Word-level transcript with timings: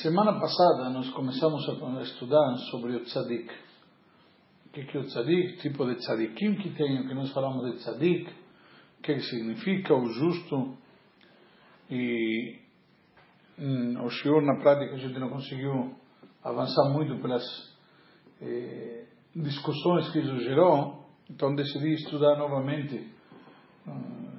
Semana 0.00 0.40
passada 0.40 0.88
nós 0.88 1.10
começamos 1.10 1.68
a 1.68 2.02
estudar 2.02 2.56
sobre 2.70 2.96
o 2.96 3.04
tzadik. 3.04 3.52
O 4.66 4.70
que 4.70 4.96
é 4.96 5.00
o 5.00 5.04
tzadik, 5.04 5.58
tipo 5.60 5.84
de 5.84 5.96
tzadikim 5.96 6.54
que 6.54 6.70
tem, 6.70 7.06
que 7.06 7.12
nós 7.12 7.30
falamos 7.32 7.70
de 7.70 7.78
tzadik, 7.78 8.26
o 8.26 9.02
que 9.02 9.20
significa 9.20 9.94
o 9.94 10.06
justo. 10.06 10.78
E 11.90 12.58
hum, 13.58 14.02
o 14.02 14.08
shiur 14.08 14.40
na 14.40 14.62
prática 14.62 14.94
a 14.94 14.98
gente 14.98 15.18
não 15.18 15.28
conseguiu 15.28 15.94
avançar 16.42 16.88
muito 16.90 17.20
pelas 17.20 17.44
eh, 18.40 19.04
discussões 19.36 20.10
que 20.10 20.20
isso 20.20 20.38
gerou, 20.38 21.04
então 21.28 21.54
decidi 21.54 21.92
estudar 21.92 22.38
novamente. 22.38 23.12
Hum, 23.86 24.31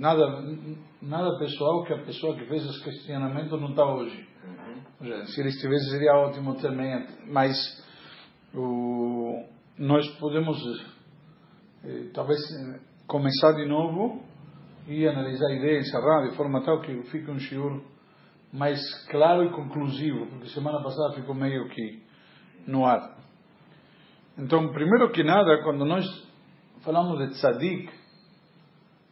nada 0.00 0.42
nada 1.02 1.38
pessoal 1.38 1.84
que 1.84 1.92
a 1.92 2.02
pessoa 2.02 2.34
que 2.34 2.46
fez 2.46 2.64
esse 2.64 2.82
questionamento 2.82 3.56
não 3.58 3.70
está 3.70 3.84
hoje. 3.84 4.28
Uhum. 4.44 5.24
Se 5.26 5.40
ele 5.40 5.50
estivesse 5.50 5.90
seria 5.90 6.14
ótimo 6.14 6.56
também, 6.56 7.06
mas 7.26 7.54
o, 8.54 9.44
nós 9.78 10.06
podemos 10.18 10.58
eh, 11.84 12.10
talvez 12.14 12.40
começar 13.06 13.52
de 13.52 13.66
novo 13.66 14.22
e 14.88 15.06
analisar 15.06 15.46
a 15.46 15.54
ideia, 15.54 15.80
encerrar 15.80 16.28
de 16.28 16.36
forma 16.36 16.64
tal 16.64 16.80
que 16.80 17.02
fique 17.10 17.30
um 17.30 17.38
shiur 17.38 17.82
mais 18.52 18.80
claro 19.08 19.44
e 19.44 19.50
conclusivo, 19.50 20.26
porque 20.26 20.48
semana 20.48 20.82
passada 20.82 21.14
ficou 21.14 21.34
meio 21.34 21.68
que 21.68 22.02
no 22.66 22.86
ar. 22.86 23.16
Então, 24.38 24.72
primeiro 24.72 25.12
que 25.12 25.22
nada, 25.22 25.62
quando 25.62 25.84
nós 25.84 26.04
falamos 26.82 27.18
de 27.18 27.34
tzadik, 27.34 27.99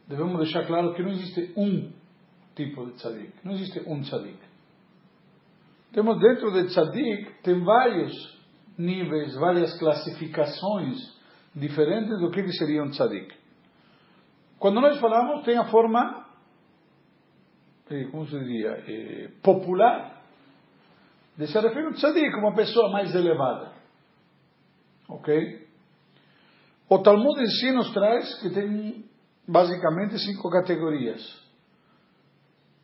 devemos 0.08 0.38
deixar 0.38 0.66
claro 0.66 0.94
que 0.94 1.02
não 1.02 1.10
existe 1.10 1.52
um 1.56 1.92
tipo 2.56 2.86
de 2.86 2.92
tzadik. 2.94 3.32
Não 3.44 3.52
existe 3.52 3.80
um 3.86 4.00
tzadik. 4.00 4.38
Temos 5.92 6.18
dentro 6.18 6.50
de 6.52 6.64
tzadik, 6.68 7.42
tem 7.42 7.62
vários 7.62 8.12
níveis, 8.76 9.34
várias 9.36 9.78
classificações 9.78 10.96
diferentes 11.54 12.18
do 12.20 12.30
que 12.30 12.50
seria 12.52 12.82
um 12.82 12.90
tzadik. 12.90 13.34
Quando 14.58 14.80
nós 14.80 14.98
falamos, 14.98 15.44
tem 15.44 15.56
a 15.56 15.66
forma, 15.66 16.26
eh, 17.90 18.04
como 18.10 18.26
se 18.26 18.38
diria, 18.38 18.70
eh, 18.86 19.30
popular, 19.42 20.22
de 21.36 21.46
se 21.46 21.60
referir 21.60 21.86
um 21.86 21.92
tzadik, 21.92 22.34
uma 22.36 22.54
pessoa 22.54 22.90
mais 22.90 23.14
elevada. 23.14 23.72
Ok? 25.08 25.68
O 26.88 26.98
Talmud 26.98 27.40
em 27.40 27.46
si 27.46 27.70
nos 27.70 27.92
traz 27.92 28.40
que 28.40 28.50
tem 28.50 29.07
basicamente 29.48 30.18
cinco 30.18 30.50
categorias. 30.50 31.22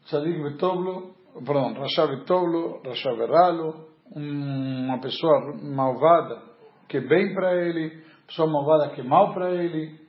Tzadik 0.07 0.43
Betovlo, 0.43 1.15
perdão, 1.35 1.75
Rasha 1.75 2.07
Betovlo, 2.07 2.81
Rasha 2.83 3.15
Veralo, 3.15 3.89
uma 4.17 4.99
pessoa 4.99 5.55
malvada 5.63 6.43
que 6.89 6.99
é 6.99 7.01
bem 7.01 7.35
para 7.35 7.55
ele, 7.55 8.03
pessoa 8.27 8.51
malvada 8.51 8.95
que 8.95 9.03
é 9.03 9.05
mal 9.05 9.35
para 9.35 9.51
ele, 9.51 10.01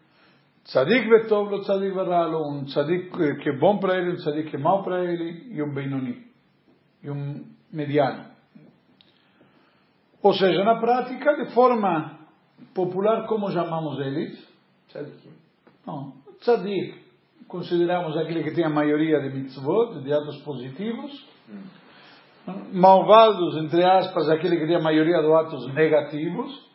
Tzadik 0.63 1.09
Betovlo, 1.09 1.61
Tzadik 1.61 1.93
Veralo, 1.93 2.49
um 2.49 2.65
Tzadik 2.65 3.09
que 3.11 3.49
é 3.49 3.57
bom 3.57 3.77
para 3.77 3.97
ele, 3.97 4.13
um 4.13 4.15
Tzadik 4.15 4.49
que 4.49 4.55
é 4.55 4.59
mal 4.59 4.81
para 4.83 5.03
ele, 5.03 5.53
e 5.53 5.61
um 5.61 5.73
Benoni, 5.73 6.25
e 7.03 7.09
um 7.09 7.45
mediano. 7.71 8.33
Ou 10.21 10.33
seja, 10.33 10.63
na 10.63 10.79
prática, 10.79 11.35
de 11.35 11.53
forma 11.53 12.19
popular, 12.73 13.27
como 13.27 13.51
chamamos 13.51 13.99
eles? 13.99 14.43
Não, 15.85 16.24
Tzadik, 16.45 16.93
consideramos 17.47 18.15
aquele 18.17 18.43
que 18.43 18.51
tem 18.51 18.63
a 18.63 18.69
maioria 18.69 19.19
de 19.19 19.29
mitzvot, 19.29 20.03
de 20.03 20.13
atos 20.13 20.37
positivos. 20.43 21.11
Malvados, 22.71 23.57
entre 23.57 23.83
aspas, 23.83 24.29
aquele 24.29 24.57
que 24.57 24.67
tem 24.67 24.75
a 24.75 24.81
maioria 24.81 25.21
de 25.21 25.33
atos 25.33 25.73
negativos. 25.73 26.69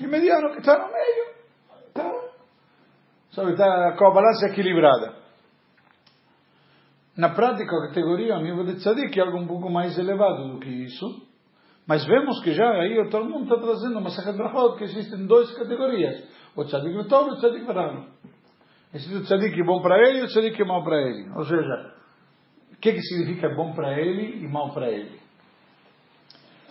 E 0.00 0.06
mediano 0.06 0.52
que 0.52 0.60
está 0.60 0.78
no 0.78 0.90
meio. 0.90 1.34
Está, 1.88 2.12
sabe, 3.32 3.52
está 3.52 3.92
com 3.98 4.06
a 4.06 4.14
balança 4.14 4.46
equilibrada. 4.46 5.16
Na 7.14 7.34
prática, 7.34 7.76
a 7.76 7.88
categoria, 7.88 8.36
a 8.36 8.40
nível 8.40 8.64
de 8.64 8.76
tzadik, 8.76 9.18
é 9.18 9.22
algo 9.22 9.36
um 9.36 9.46
pouco 9.46 9.68
mais 9.68 9.98
elevado 9.98 10.48
do 10.48 10.60
que 10.60 10.70
isso. 10.70 11.28
Mas 11.86 12.06
vemos 12.06 12.42
que 12.42 12.52
já 12.52 12.70
aí 12.70 13.10
todo 13.10 13.28
mundo 13.28 13.42
está 13.42 13.58
trazendo 13.58 13.98
uma 13.98 14.08
Brachot, 14.08 14.78
que 14.78 14.84
existem 14.84 15.26
duas 15.26 15.52
categorias. 15.52 16.26
O 16.56 16.64
tzadik 16.64 16.96
Vetov 16.96 17.28
e 17.28 17.32
o 17.32 17.36
tzadik 17.36 17.66
Verano. 17.66 18.06
Existe 18.92 19.14
o 19.14 19.22
tzadik 19.22 19.62
bom 19.62 19.80
para 19.80 19.98
ele 19.98 20.18
e 20.18 20.22
o 20.22 20.26
tzadik 20.26 20.64
mal 20.64 20.82
para 20.82 21.00
ele. 21.00 21.30
Ou 21.36 21.44
seja, 21.44 21.94
o 22.72 22.76
que, 22.76 22.92
que 22.92 23.02
significa 23.02 23.48
bom 23.54 23.72
para 23.72 23.98
ele 24.00 24.44
e 24.44 24.48
mal 24.48 24.72
para 24.74 24.90
ele? 24.90 25.20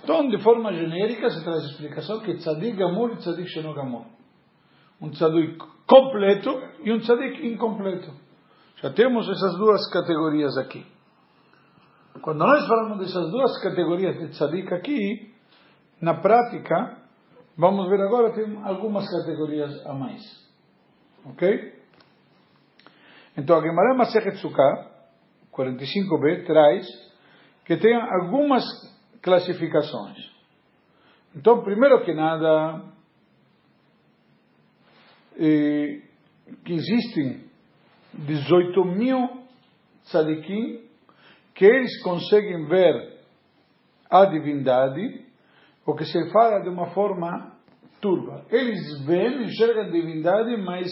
Então, 0.04 0.28
de 0.28 0.42
forma 0.42 0.74
genérica, 0.74 1.30
se 1.30 1.44
traz 1.44 1.64
a 1.64 1.68
explicação 1.68 2.20
que 2.22 2.36
tzadik 2.36 2.78
gamur 2.78 3.14
e 3.14 3.18
tzadik 3.18 3.48
sheno 3.50 3.74
gamur. 3.74 4.06
Um 5.02 5.10
tzadik 5.12 5.58
completo 5.88 6.62
e 6.84 6.92
um 6.92 7.00
tzadik 7.00 7.46
incompleto. 7.46 8.12
Já 8.82 8.92
temos 8.92 9.30
essas 9.30 9.58
duas 9.58 9.90
categorias 9.92 10.58
aqui. 10.58 10.86
Quando 12.22 12.40
nós 12.40 12.68
falamos 12.68 13.00
dessas 13.00 13.32
duas 13.32 13.62
categorias 13.62 14.18
de 14.20 14.30
tzadik 14.30 14.74
aqui, 14.74 15.34
na 16.02 16.16
prática, 16.16 16.98
vamos 17.58 17.90
ver 17.90 18.02
agora, 18.02 18.34
tem 18.34 18.62
algumas 18.64 19.06
categorias 19.10 19.86
a 19.86 19.94
mais. 19.94 20.22
Ok? 21.26 21.79
Então 23.38 23.58
a 23.58 23.62
Gemara 23.62 23.96
Masechet 23.96 24.38
Sukkah, 24.38 24.92
45b, 25.54 26.46
traz 26.46 26.88
que 27.66 27.78
tem 27.78 27.94
algumas 27.96 28.64
classificações. 29.22 30.18
Então, 31.36 31.64
primeiro 31.64 32.04
que 32.04 32.14
nada, 32.14 32.84
que 35.36 36.74
existem 36.74 37.46
18 38.14 38.86
mil 38.86 39.44
tzadikim 40.06 40.90
que 41.54 41.66
eles 41.66 42.02
conseguem 42.02 42.66
ver 42.66 43.20
a 44.10 44.26
divindade, 44.26 45.26
o 45.86 45.94
que 45.94 46.06
se 46.06 46.32
fala 46.32 46.62
de 46.62 46.70
uma 46.70 46.88
forma 46.92 47.54
turva. 48.02 48.46
Eles 48.50 49.06
veem, 49.06 49.44
enxergam 49.44 49.84
a 49.84 49.90
divindade, 49.90 50.58
mas 50.58 50.88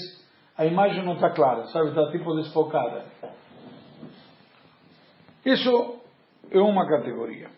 a 0.58 0.66
imagem 0.66 1.06
não 1.06 1.14
está 1.14 1.30
clara, 1.30 1.68
sabe? 1.68 1.90
Está 1.90 2.12
tipo 2.12 2.36
desfocada. 2.36 3.06
Isso 5.46 6.00
é 6.50 6.60
uma 6.60 6.88
categoria. 6.88 7.50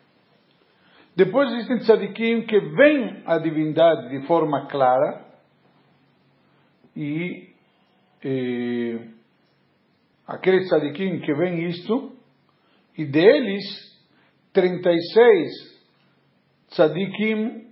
Depois 1.16 1.52
existem 1.54 1.80
tzadikim 1.80 2.46
que 2.46 2.60
veem 2.60 3.24
a 3.26 3.38
divindade 3.40 4.10
de 4.10 4.28
forma 4.28 4.68
clara 4.68 5.26
e 6.96 7.50
eh, 8.24 9.08
aqueles 10.28 10.68
tzadikim 10.68 11.20
que 11.22 11.34
veem 11.34 11.68
isto 11.68 12.16
e 12.98 13.06
deles 13.06 13.64
36 14.54 15.50
tzadikim 16.72 17.70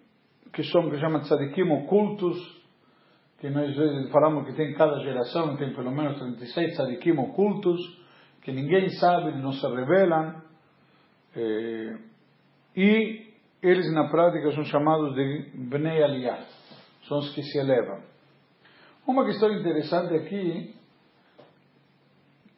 que 0.54 0.64
são 0.64 0.90
que 0.90 1.00
chamam 1.00 1.22
tzadikim 1.22 1.70
ocultos 1.72 2.57
que 3.40 3.50
nós 3.50 3.76
falamos 4.12 4.46
que 4.46 4.54
tem 4.54 4.74
cada 4.74 5.00
geração, 5.00 5.56
tem 5.58 5.74
pelo 5.74 5.92
menos 5.92 6.18
36 6.20 6.76
tzadikim 6.76 7.18
ocultos, 7.20 7.80
que 8.42 8.52
ninguém 8.52 8.90
sabe, 8.90 9.32
não 9.40 9.52
se 9.52 9.68
revelam, 9.68 10.42
eh, 11.36 11.98
e 12.76 13.28
eles 13.62 13.92
na 13.94 14.10
prática 14.10 14.52
são 14.52 14.64
chamados 14.64 15.14
de 15.16 15.52
Bnei 15.54 16.04
Aliyah, 16.04 16.46
são 17.08 17.20
os 17.20 17.34
que 17.36 17.44
se 17.44 17.60
elevam. 17.60 18.02
Uma 19.06 19.26
questão 19.26 19.52
interessante 19.52 20.16
aqui, 20.16 20.76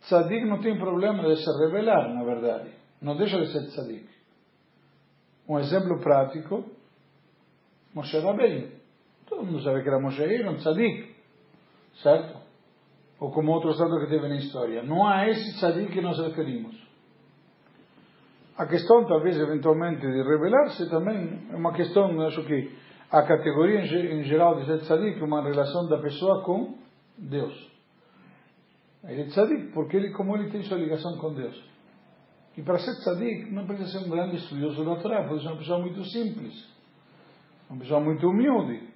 tzadik 0.01 0.45
não 0.45 0.61
tem 0.61 0.77
problema 0.77 1.23
de 1.23 1.35
se 1.43 1.65
revelar, 1.65 2.13
na 2.13 2.23
verdade, 2.23 2.69
não 3.01 3.17
deixa 3.17 3.37
de 3.37 3.51
ser 3.51 3.67
tzadik. 3.67 4.07
Um 5.47 5.59
exemplo 5.59 5.99
prático, 5.99 6.63
Moshe 7.93 8.17
Rabbeinu. 8.19 8.78
Todo 9.29 9.45
mundo 9.45 9.61
sabe 9.61 9.83
que 9.83 9.87
era 9.87 9.99
Moshe 9.99 10.23
era 10.23 10.49
um 10.49 10.55
tzadik, 10.55 11.15
certo? 12.01 12.39
Ou 13.19 13.31
como 13.31 13.51
outro 13.51 13.73
santo 13.73 13.99
que 13.99 14.07
teve 14.07 14.27
na 14.27 14.37
história. 14.37 14.81
Não 14.81 15.05
há 15.05 15.29
esse 15.29 15.57
tzadik 15.57 15.91
que 15.91 16.01
nós 16.01 16.17
referimos. 16.19 16.75
A 18.57 18.65
questão, 18.65 19.05
talvez, 19.05 19.39
eventualmente, 19.39 20.01
de 20.01 20.23
revelar-se 20.23 20.89
também 20.89 21.47
é 21.51 21.55
uma 21.55 21.71
questão, 21.73 22.19
acho 22.21 22.43
que 22.43 22.75
a 23.11 23.21
categoria 23.23 23.81
em 23.81 24.23
geral 24.23 24.59
de 24.59 24.65
ser 24.65 24.79
tzadik 24.79 25.19
é 25.19 25.23
uma 25.23 25.41
relação 25.41 25.87
da 25.87 25.97
pessoa 25.99 26.43
com 26.43 26.77
Deus. 27.17 27.69
Ele 29.03 29.21
é 29.21 29.25
tzadik 29.25 29.71
porque 29.71 29.95
ele, 29.95 30.11
como 30.11 30.35
ele 30.35 30.49
tem 30.49 30.63
sua 30.63 30.77
ligação 30.77 31.17
com 31.17 31.33
Deus. 31.33 31.55
E 32.57 32.61
para 32.61 32.79
ser 32.79 32.95
tzadik 32.99 33.49
não 33.51 33.65
precisa 33.65 33.99
ser 33.99 34.05
um 34.05 34.09
grande 34.09 34.37
estudioso 34.37 34.83
da 34.83 34.95
Torá, 34.97 35.27
pode 35.27 35.41
ser 35.41 35.47
uma 35.47 35.57
pessoa 35.57 35.79
muito 35.79 36.03
simples, 36.03 36.67
uma 37.69 37.79
pessoa 37.79 38.01
muito 38.01 38.27
humilde, 38.27 38.88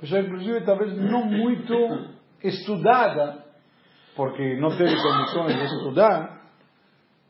pessoa 0.00 0.20
inclusive 0.20 0.64
talvez 0.64 0.96
não 0.96 1.24
muito 1.24 1.74
estudada, 2.42 3.44
porque 4.14 4.56
não 4.60 4.76
teve 4.76 4.94
condições 5.02 5.56
de 5.56 5.64
estudar, 5.64 6.36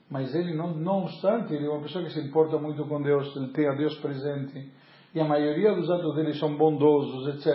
Mas 0.09 0.33
ele, 0.35 0.55
não, 0.55 0.73
não 0.73 1.03
obstante, 1.03 1.53
ele 1.53 1.67
é 1.67 1.69
uma 1.69 1.83
pessoa 1.83 2.05
que 2.05 2.11
se 2.11 2.21
importa 2.21 2.59
muito 2.59 2.85
com 2.87 3.03
Deus, 3.03 3.35
ele 3.37 3.49
tem 3.49 3.69
a 3.69 3.75
Deus 3.75 3.99
presente, 3.99 4.71
e 5.13 5.21
a 5.21 5.25
maioria 5.25 5.75
dos 5.75 5.91
atos 5.91 6.15
dele 6.15 6.33
são 6.35 6.57
bondosos, 6.57 7.35
etc. 7.35 7.47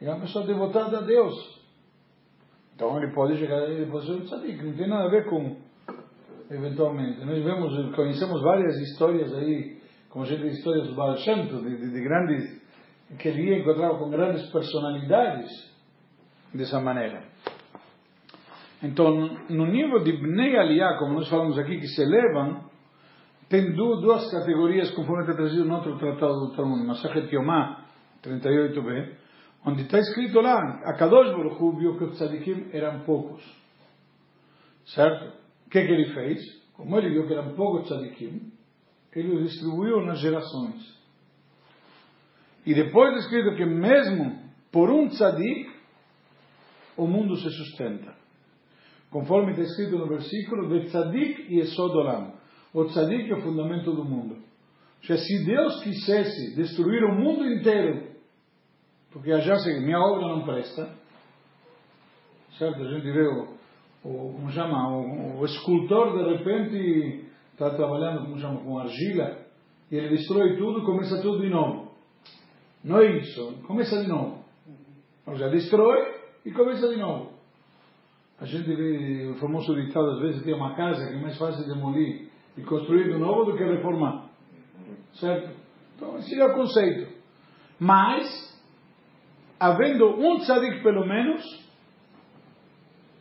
Ele 0.00 0.08
é 0.08 0.14
uma 0.14 0.20
pessoa 0.20 0.46
devotada 0.46 0.98
a 0.98 1.00
Deus. 1.00 1.34
Então 2.74 2.96
ele 3.02 3.12
pode 3.12 3.36
chegar, 3.38 3.68
ele 3.68 3.90
pode 3.90 4.06
ser 4.06 4.12
um 4.12 4.20
tzadik, 4.20 4.62
não 4.62 4.76
tem 4.76 4.88
nada 4.88 5.06
a 5.06 5.10
ver 5.10 5.28
com, 5.28 5.56
eventualmente. 6.48 7.24
Nós 7.24 7.42
vemos, 7.42 7.96
conhecemos 7.96 8.40
várias 8.40 8.76
histórias 8.76 9.34
aí, 9.34 9.80
como 10.10 10.24
diz, 10.24 10.40
histórias 10.40 10.86
do 10.86 10.94
Baal 10.94 11.16
Shem 11.16 11.46
de, 11.46 11.60
de, 11.60 11.90
de 11.90 12.00
grandes, 12.00 12.57
que 13.16 13.28
ele 13.28 13.50
ia 13.50 13.58
encontrar 13.58 13.90
com 13.98 14.10
grandes 14.10 14.50
personalidades, 14.50 15.68
dessa 16.52 16.80
maneira. 16.80 17.22
Então, 18.82 19.10
no 19.48 19.66
nível 19.66 20.02
de 20.02 20.12
Bnei 20.12 20.52
como 20.98 21.14
nós 21.14 21.28
falamos 21.28 21.58
aqui, 21.58 21.78
que 21.80 21.88
se 21.88 22.02
elevam, 22.02 22.64
tem 23.48 23.72
duas 23.74 24.30
categorias, 24.30 24.90
conforme 24.92 25.22
está 25.22 25.34
trazido 25.34 25.64
no 25.64 25.76
outro 25.76 25.98
tratado 25.98 26.46
do 26.46 26.52
Talmud, 26.54 26.86
Masachet 26.86 27.34
Yomá, 27.34 27.84
38b, 28.22 29.16
onde 29.66 29.82
está 29.82 29.98
escrito 29.98 30.40
lá, 30.40 30.58
a 30.84 30.94
Kadosh 30.94 31.32
Baruch 31.32 31.60
Hu 31.60 31.76
viu 31.76 31.96
que 31.96 32.04
os 32.04 32.16
tzadikim 32.16 32.68
eram 32.72 33.00
poucos. 33.00 33.42
Certo? 34.86 35.34
O 35.66 35.70
que, 35.70 35.84
que 35.84 35.92
ele 35.92 36.14
fez? 36.14 36.40
Como 36.74 36.96
ele 36.96 37.10
viu 37.10 37.26
que 37.26 37.32
eram 37.32 37.54
poucos 37.54 37.88
tzadikim, 37.88 38.52
ele 39.12 39.36
os 39.36 39.42
distribuiu 39.50 40.02
nas 40.02 40.20
gerações. 40.20 40.97
E 42.68 42.74
depois 42.74 43.08
está 43.08 43.20
escrito 43.20 43.56
que 43.56 43.64
mesmo 43.64 44.42
por 44.70 44.90
um 44.90 45.08
tzadik, 45.08 45.70
o 46.98 47.06
mundo 47.06 47.34
se 47.36 47.48
sustenta 47.48 48.14
conforme 49.10 49.52
está 49.52 49.62
escrito 49.62 49.96
no 49.96 50.06
versículo, 50.06 50.68
de 50.68 50.86
tzadik 50.88 51.46
e 51.48 51.60
esodolam. 51.60 52.34
O 52.74 52.84
tzadik 52.84 53.30
é 53.30 53.36
o 53.36 53.40
fundamento 53.40 53.90
do 53.92 54.04
mundo. 54.04 54.36
Ou 54.36 55.16
se 55.16 55.44
Deus 55.46 55.82
quisesse 55.82 56.56
destruir 56.56 57.02
o 57.04 57.14
mundo 57.14 57.46
inteiro, 57.46 58.08
porque 59.10 59.30
já 59.40 59.56
sei, 59.56 59.80
minha 59.80 59.98
obra 59.98 60.28
não 60.28 60.44
presta, 60.44 60.94
certo? 62.58 62.82
A 62.82 62.92
gente 62.92 63.10
vê 63.10 63.26
o, 63.26 63.48
o 64.04 64.32
como 64.34 64.50
chama, 64.50 64.90
o, 64.90 65.40
o 65.40 65.44
escultor 65.46 66.18
de 66.18 66.36
repente 66.36 67.30
está 67.52 67.70
trabalhando, 67.70 68.26
como 68.26 68.38
chama, 68.38 68.60
com 68.60 68.78
argila, 68.78 69.38
e 69.90 69.96
ele 69.96 70.10
destrói 70.10 70.58
tudo 70.58 70.80
e 70.80 70.84
começa 70.84 71.22
tudo 71.22 71.40
de 71.40 71.48
novo. 71.48 71.87
Não 72.82 72.98
é 73.00 73.18
isso, 73.18 73.54
começa 73.66 74.00
de 74.02 74.08
novo. 74.08 74.44
Ou 75.26 75.34
seja, 75.34 75.50
destrói 75.50 76.14
e 76.44 76.52
começa 76.52 76.88
de 76.88 76.96
novo. 76.96 77.32
A 78.40 78.44
gente 78.44 78.64
vê 78.72 79.26
o 79.26 79.34
famoso 79.34 79.74
ditado, 79.74 80.10
às 80.10 80.20
vezes 80.20 80.44
tem 80.44 80.54
uma 80.54 80.74
casa 80.74 81.06
que 81.06 81.14
é 81.14 81.20
mais 81.20 81.36
fácil 81.36 81.66
demolir 81.66 82.28
e 82.56 82.62
construir 82.62 83.12
de 83.12 83.18
novo 83.18 83.50
do 83.50 83.56
que 83.56 83.64
reformar. 83.64 84.28
Certo? 85.14 85.50
Então, 85.96 86.16
esse 86.18 86.38
é 86.38 86.46
o 86.46 86.54
conceito. 86.54 87.12
Mas, 87.80 88.26
havendo 89.58 90.10
um 90.18 90.38
tzadik 90.38 90.82
pelo 90.82 91.06
menos, 91.06 91.42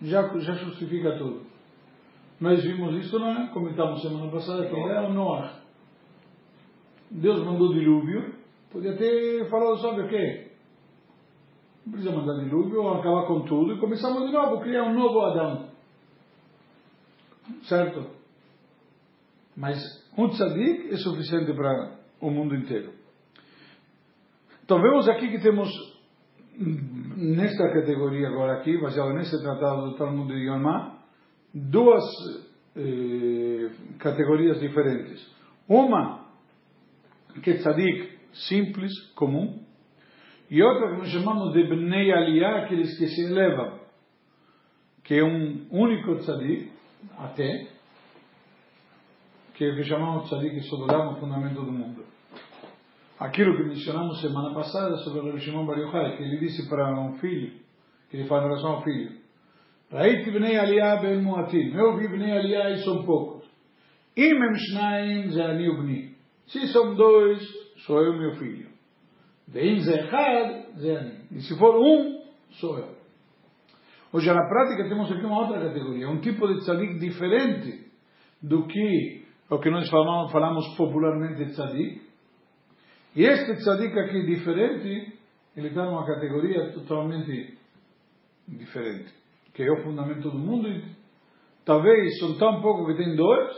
já, 0.01 0.27
já 0.39 0.53
justifica 0.53 1.17
tudo. 1.17 1.45
Nós 2.39 2.63
vimos 2.63 3.03
isso, 3.03 3.17
não 3.17 3.31
é? 3.31 3.47
Comentamos 3.47 4.01
semana 4.01 4.31
passada 4.31 4.67
que 4.67 4.75
era 4.75 5.09
o 5.09 5.13
Noah. 5.13 5.59
Deus 7.09 7.43
mandou 7.43 7.73
dilúvio, 7.73 8.35
podia 8.71 8.95
ter 8.97 9.49
falado 9.49 9.77
sobre 9.77 10.03
o 10.03 10.09
quê? 10.09 10.51
Não 11.85 11.93
precisa 11.93 12.15
mandar 12.15 12.43
dilúvio 12.43 12.87
acabar 12.89 13.27
com 13.27 13.41
tudo 13.41 13.73
e 13.73 13.79
começamos 13.79 14.27
de 14.27 14.33
novo, 14.33 14.61
criar 14.61 14.83
um 14.83 14.93
novo 14.93 15.21
Adão. 15.21 15.69
Certo? 17.63 18.07
Mas 19.55 19.77
um 20.17 20.27
tzadik 20.29 20.93
é 20.93 20.97
suficiente 20.97 21.53
para 21.53 21.97
o 22.19 22.29
mundo 22.29 22.55
inteiro. 22.55 22.91
Então 24.63 24.81
vemos 24.81 25.07
aqui 25.07 25.29
que 25.31 25.39
temos 25.39 25.69
nesta 26.57 27.71
categoria 27.71 28.27
agora 28.27 28.59
aqui, 28.59 28.77
baseado 28.81 29.13
nesse 29.13 29.41
tratado 29.41 29.91
do 29.91 29.95
Talmud 29.95 30.27
de 30.27 30.41
Yomá, 30.45 30.99
duas 31.53 32.03
eh, 32.75 33.69
categorias 33.99 34.59
diferentes. 34.59 35.25
Uma 35.69 36.27
que 37.41 37.51
é 37.51 37.57
tzadik 37.59 38.16
simples, 38.47 38.91
comum, 39.15 39.59
e 40.49 40.63
outra 40.63 40.91
que 40.91 40.97
nós 40.97 41.09
chamamos 41.09 41.53
de 41.53 41.63
Bnei 41.63 42.11
Aliyah, 42.11 42.63
aqueles 42.63 42.97
que 42.97 43.07
se 43.07 43.21
elevam, 43.21 43.79
que 45.03 45.15
é 45.15 45.23
um 45.23 45.67
único 45.71 46.15
tzadik, 46.15 46.71
até, 47.17 47.67
que 49.53 49.65
é 49.65 49.71
o 49.71 49.75
que 49.75 49.83
chamamos 49.83 50.29
tzadik 50.29 50.61
Sodolam, 50.61 51.13
o 51.13 51.19
fundamento 51.19 51.61
do 51.61 51.71
mundo. 51.71 52.05
Aquilo 53.19 53.57
que 53.57 53.63
mencionamos 53.63 54.21
semana 54.21 54.53
passada 54.53 54.95
sobre 54.97 55.31
o 55.31 55.39
Shimon 55.39 55.65
Bar 55.65 55.79
Yochai, 55.79 56.17
que 56.17 56.23
ele 56.23 56.37
disse 56.37 56.69
para 56.69 56.97
um 56.99 57.15
filho, 57.15 57.51
que 58.09 58.17
ele 58.17 58.27
fala 58.27 58.45
em 58.45 58.47
relação 58.49 58.71
ao 58.75 58.83
filho, 58.83 59.17
Raiti 59.91 60.31
Bnei 60.31 60.57
Aliyah 60.57 60.97
ben 60.97 61.21
Muatim, 61.21 61.73
eu 61.73 61.97
vi 61.97 62.07
Bnei 62.07 62.31
Aliyah 62.31 62.71
e 62.71 62.77
são 62.83 63.03
poucos. 63.03 63.45
Imem 64.15 64.55
Shnaim 64.55 65.29
Zani 65.29 65.69
Ubni. 65.69 66.15
Se 66.47 66.67
são 66.67 66.95
dois, 66.95 67.39
sou 67.85 68.01
eu 68.01 68.17
meu 68.17 68.35
filho. 68.35 68.67
Veim 69.47 69.79
Zechad, 69.79 70.77
Zeani. 70.77 71.19
E 71.31 71.41
se 71.41 71.57
for 71.57 71.75
um, 71.75 72.21
sou 72.59 72.77
eu. 72.77 72.97
Hoje, 74.11 74.27
na 74.27 74.47
prática, 74.47 74.87
temos 74.87 75.11
aqui 75.11 75.25
uma 75.25 75.41
outra 75.41 75.59
categoria, 75.59 76.09
um 76.09 76.19
tipo 76.19 76.47
de 76.47 76.59
tzadik 76.61 76.97
diferente 76.99 77.91
do 78.41 78.65
que 78.65 79.25
o 79.49 79.59
que 79.59 79.69
nós 79.69 79.89
falamos, 79.89 80.31
falamos 80.31 80.75
popularmente 80.75 81.51
tzadik. 81.51 82.01
E 83.15 83.23
este 83.23 83.55
tzadik 83.55 83.97
aqui 83.99 84.25
diferente, 84.25 85.19
ele 85.55 85.67
está 85.67 85.85
numa 85.85 86.05
categoria 86.05 86.71
totalmente 86.71 87.57
diferente, 88.47 89.13
que 89.53 89.63
é 89.63 89.71
o 89.71 89.83
fundamento 89.83 90.29
do 90.29 90.37
mundo. 90.37 90.69
E 90.69 90.83
talvez 91.65 92.17
são 92.19 92.37
tão 92.37 92.61
pouco 92.61 92.85
que 92.85 92.95
tem 92.95 93.15
dois, 93.15 93.57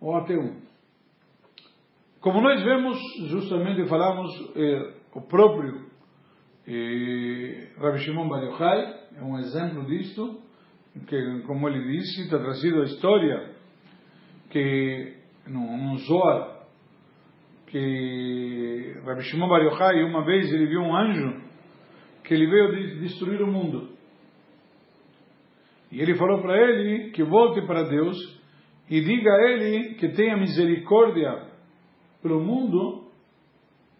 ou 0.00 0.16
até 0.16 0.34
um. 0.34 0.60
Como 2.22 2.40
nós 2.40 2.62
vemos, 2.62 2.96
justamente 3.30 3.84
falamos, 3.88 4.30
eh, 4.54 4.94
o 5.12 5.22
próprio 5.22 5.86
eh, 6.68 7.72
Rabbi 7.76 7.98
Shimon 7.98 8.28
Bar 8.28 8.44
Yochai 8.44 8.94
é 9.16 9.24
um 9.24 9.40
exemplo 9.40 9.84
disto, 9.86 10.40
que, 11.08 11.42
como 11.48 11.68
ele 11.68 11.82
disse, 11.82 12.22
está 12.22 12.38
trazido 12.38 12.80
a 12.80 12.84
história 12.84 13.50
que, 14.50 15.16
num, 15.48 15.96
Zohar, 15.96 16.60
que 17.66 19.00
Rabbi 19.04 19.22
Shimon 19.22 19.48
Bar 19.48 19.64
Yochai, 19.64 20.04
uma 20.04 20.24
vez 20.24 20.52
ele 20.52 20.66
viu 20.66 20.80
um 20.80 20.94
anjo 20.94 21.42
que 22.22 22.34
ele 22.34 22.46
veio 22.46 23.00
destruir 23.00 23.42
o 23.42 23.48
mundo. 23.48 23.96
E 25.90 26.00
ele 26.00 26.14
falou 26.14 26.40
para 26.40 26.56
ele 26.56 27.10
que 27.10 27.24
volte 27.24 27.66
para 27.66 27.82
Deus 27.82 28.16
e 28.88 29.00
diga 29.00 29.28
a 29.28 29.50
ele 29.50 29.94
que 29.94 30.08
tenha 30.10 30.36
misericórdia 30.36 31.50
pelo 32.22 32.40
mundo 32.40 33.02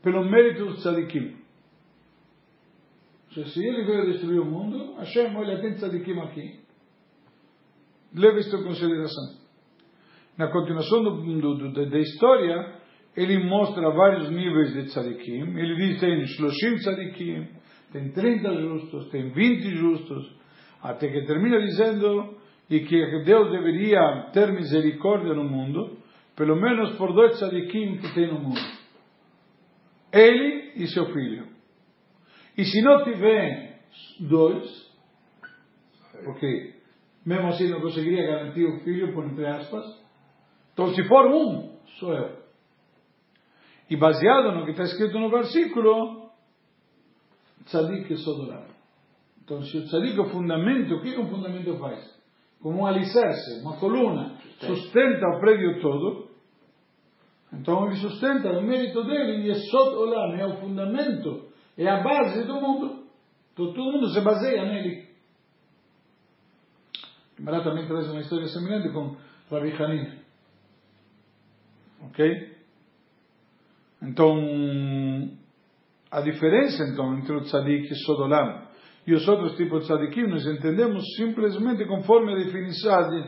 pelo 0.02 0.24
mérito 0.24 0.66
do 0.66 0.74
tzadikim. 0.74 1.36
Se 3.32 3.64
ele 3.64 3.84
veio 3.84 4.12
destruir 4.12 4.40
o 4.40 4.44
mundo, 4.44 4.94
Hashem, 4.98 5.34
olha, 5.36 5.60
tem 5.60 5.74
tzadikim 5.74 6.18
aqui. 6.20 6.60
Leva 8.14 8.38
isso 8.38 8.54
em 8.54 8.64
consideração. 8.64 9.42
Na 10.36 10.48
continuação 10.48 11.02
do, 11.02 11.40
do, 11.40 11.70
do, 11.70 11.90
da 11.90 11.98
história, 11.98 12.74
ele 13.16 13.38
mostra 13.44 13.90
vários 13.90 14.28
níveis 14.30 14.74
de 14.74 14.84
tzadikim. 14.84 15.56
Ele 15.56 15.76
diz 15.76 16.00
tem 16.00 16.26
Shloshim 16.26 16.76
tzadikim, 16.76 17.48
tem 17.92 18.12
30 18.12 18.54
justos, 18.54 19.08
tem 19.10 19.30
20 19.30 19.76
justos, 19.76 20.36
até 20.82 21.08
que 21.08 21.24
termina 21.24 21.60
dizendo 21.60 22.36
e 22.68 22.80
que 22.80 23.24
Deus 23.24 23.50
deveria 23.50 24.30
ter 24.32 24.52
misericórdia 24.52 25.34
no 25.34 25.44
mundo, 25.44 25.98
pelo 26.36 26.56
menos 26.56 26.96
por 26.96 27.12
dois 27.12 27.38
tzadikim 27.38 27.98
que 27.98 28.14
tem 28.14 28.28
no 28.28 28.40
mundo. 28.40 28.60
Ele 30.12 30.72
e 30.76 30.86
seu 30.88 31.06
filho. 31.12 31.48
E 32.56 32.64
se 32.64 32.82
não 32.82 33.04
tiver 33.04 33.80
dois, 34.20 34.92
porque 36.24 36.74
mesmo 37.24 37.48
assim 37.48 37.68
não 37.68 37.80
conseguiria 37.80 38.26
garantir 38.26 38.64
o 38.64 38.80
filho, 38.80 39.14
por 39.14 39.24
entre 39.24 39.46
aspas, 39.46 39.84
então 40.72 40.94
se 40.94 41.04
for 41.04 41.26
um, 41.26 41.76
sou 41.98 42.12
eu. 42.14 42.42
E 43.88 43.96
baseado 43.96 44.52
no 44.52 44.64
que 44.64 44.70
está 44.72 44.84
escrito 44.84 45.18
no 45.18 45.30
versículo, 45.30 46.30
tzadik 47.64 48.12
é 48.12 48.16
sodorado. 48.16 48.72
Então 49.44 49.62
se 49.62 49.76
o 49.76 49.84
tzadik 49.84 50.18
é 50.18 50.20
o 50.20 50.30
fundamento, 50.30 50.94
o 50.94 51.02
que 51.02 51.16
um 51.18 51.28
fundamento 51.28 51.76
faz? 51.78 52.21
Como 52.62 52.82
um 52.82 52.86
alicerce, 52.86 53.60
uma 53.60 53.76
coluna, 53.76 54.38
sustenta 54.60 55.26
o 55.28 55.40
prédio 55.40 55.80
todo, 55.80 56.30
então 57.52 57.86
ele 57.86 57.96
sustenta 57.96 58.50
o 58.50 58.62
mérito 58.62 59.04
dele 59.04 59.46
e 59.46 59.50
é 59.50 59.54
Sod 59.54 59.96
Olam, 59.96 60.36
é 60.36 60.46
o 60.46 60.56
fundamento, 60.58 61.48
é 61.76 61.88
a 61.88 62.02
base 62.02 62.46
do 62.46 62.54
mundo. 62.54 63.02
Então 63.52 63.72
todo 63.72 63.92
mundo 63.92 64.08
se 64.08 64.20
baseia 64.20 64.64
nele. 64.64 65.08
Gemara 67.36 67.64
também 67.64 67.86
traz 67.86 68.08
uma 68.10 68.20
história 68.20 68.46
semelhante 68.46 68.92
com 68.92 69.16
Rabi 69.50 69.72
Hanin. 69.72 70.18
Ok? 72.06 72.56
Então, 74.02 74.36
a 76.10 76.20
diferença 76.20 76.84
então 76.84 77.18
entre 77.18 77.36
o 77.36 77.40
tzadik 77.42 77.88
e 77.88 77.92
o 77.92 77.96
sodolam 77.96 78.71
e 79.06 79.14
os 79.14 79.26
outros 79.26 79.56
tipos 79.56 79.80
de 79.80 79.86
tzadikim 79.86 80.26
nós 80.28 80.46
entendemos 80.46 81.02
simplesmente 81.16 81.84
conforme 81.86 82.32
a 82.32 82.36
definição, 82.36 83.24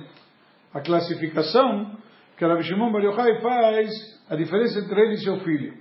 a 0.72 0.80
classificação 0.80 1.96
que 2.36 2.44
Rabi 2.44 2.62
Shimon 2.62 2.92
Bar 2.92 3.02
Yochai 3.02 3.40
faz 3.40 3.90
a 4.28 4.36
diferença 4.36 4.80
entre 4.80 5.00
ele 5.00 5.14
e 5.14 5.18
seu 5.18 5.38
filho. 5.40 5.74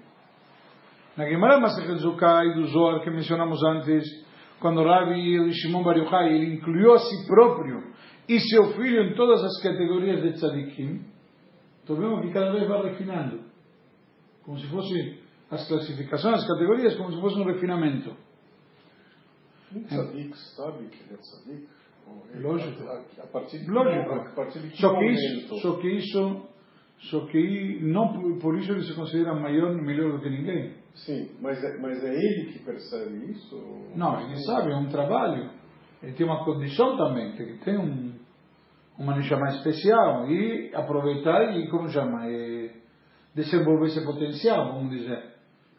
Na 1.15 1.27
Gemara 1.27 1.59
Masechet 1.59 1.99
Zukai 1.99 2.53
do 2.55 2.65
Zohar 2.67 3.01
que 3.01 3.09
mencionamos 3.09 3.63
antes, 3.63 4.03
quando 4.59 4.83
Rabi 4.83 5.51
Shimon 5.53 5.83
Bar 5.83 5.97
Yochai 5.97 6.33
ele 6.33 6.55
incluiu 6.55 6.93
a 6.93 6.99
si 6.99 7.27
próprio 7.27 7.83
e 8.27 8.39
seu 8.39 8.73
filho 8.73 9.03
em 9.03 9.15
todas 9.15 9.43
as 9.43 9.61
categorias 9.61 10.21
de 10.23 10.33
tzadikim, 10.33 11.01
então 11.83 11.95
vemos 11.97 12.21
que 12.21 12.31
cada 12.31 12.51
vez 12.51 12.67
vai 12.67 12.81
refinando, 12.83 13.41
como 14.43 14.57
se 14.57 14.67
fosse 14.67 15.19
as 15.51 15.67
classificações, 15.67 16.35
as 16.35 16.47
categorias, 16.47 16.95
como 16.95 17.11
se 17.11 17.19
fosse 17.19 17.39
um 17.39 17.45
refinamento. 17.45 18.15
Um 19.75 19.83
tzadik 19.83 20.37
sabe 20.55 20.85
que 20.87 21.03
ele 21.03 21.19
é? 21.19 21.83
Lógico. 22.41 22.83
A, 22.87 23.23
a 23.23 23.27
partir 23.27 23.59
de 23.59 23.69
Lógico. 23.71 24.13
A 24.13 24.35
partir 24.35 24.59
de 24.59 24.69
que 24.69 24.77
Só 24.77 24.97
que 24.97 25.05
isso, 25.05 25.57
só 25.59 25.75
que 25.77 25.87
isso, 25.87 26.41
só 26.97 27.25
que 27.27 27.79
não 27.81 28.39
por- 28.39 28.57
isso 28.57 28.71
ele 28.71 28.83
se 28.83 28.93
considera 28.93 29.33
maior 29.33 29.73
melhor 29.73 30.11
do 30.13 30.19
que 30.21 30.29
ninguém. 30.29 30.73
Sim, 30.95 31.31
mas 31.41 31.63
é, 31.63 31.77
mas 31.79 32.03
é 32.03 32.13
ele 32.13 32.51
que 32.51 32.59
percebe 32.59 33.31
isso? 33.31 33.55
Não, 33.95 34.21
ele 34.21 34.37
sabe, 34.43 34.71
é 34.71 34.75
um 34.75 34.89
trabalho. 34.89 35.49
Ele 36.01 36.13
tem 36.13 36.25
uma 36.25 36.43
condição 36.45 36.97
também, 36.97 37.31
tem 37.35 37.57
que 37.57 37.63
ter 37.65 37.77
um, 37.79 38.13
uma 38.99 39.15
neshama 39.15 39.47
especial 39.49 40.29
e 40.29 40.71
aproveitar 40.75 41.57
e, 41.57 41.67
como 41.69 41.89
chama, 41.89 42.27
é, 42.27 42.69
desenvolver 43.33 43.87
esse 43.87 44.03
potencial, 44.05 44.73
vamos 44.73 44.91
dizer. 44.91 45.33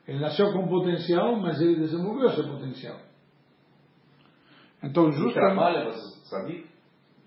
Ele 0.08 0.18
nasceu 0.18 0.52
com 0.52 0.66
potencial, 0.66 1.36
mas 1.36 1.60
ele 1.60 1.76
desenvolveu 1.76 2.28
esse 2.28 2.42
potencial. 2.42 2.98
Então, 4.84 5.04
Ele 5.04 5.12
justamente... 5.12 5.34
trabalha 5.34 5.80
para 5.82 5.92
ser 5.92 6.20
tzadik? 6.22 6.66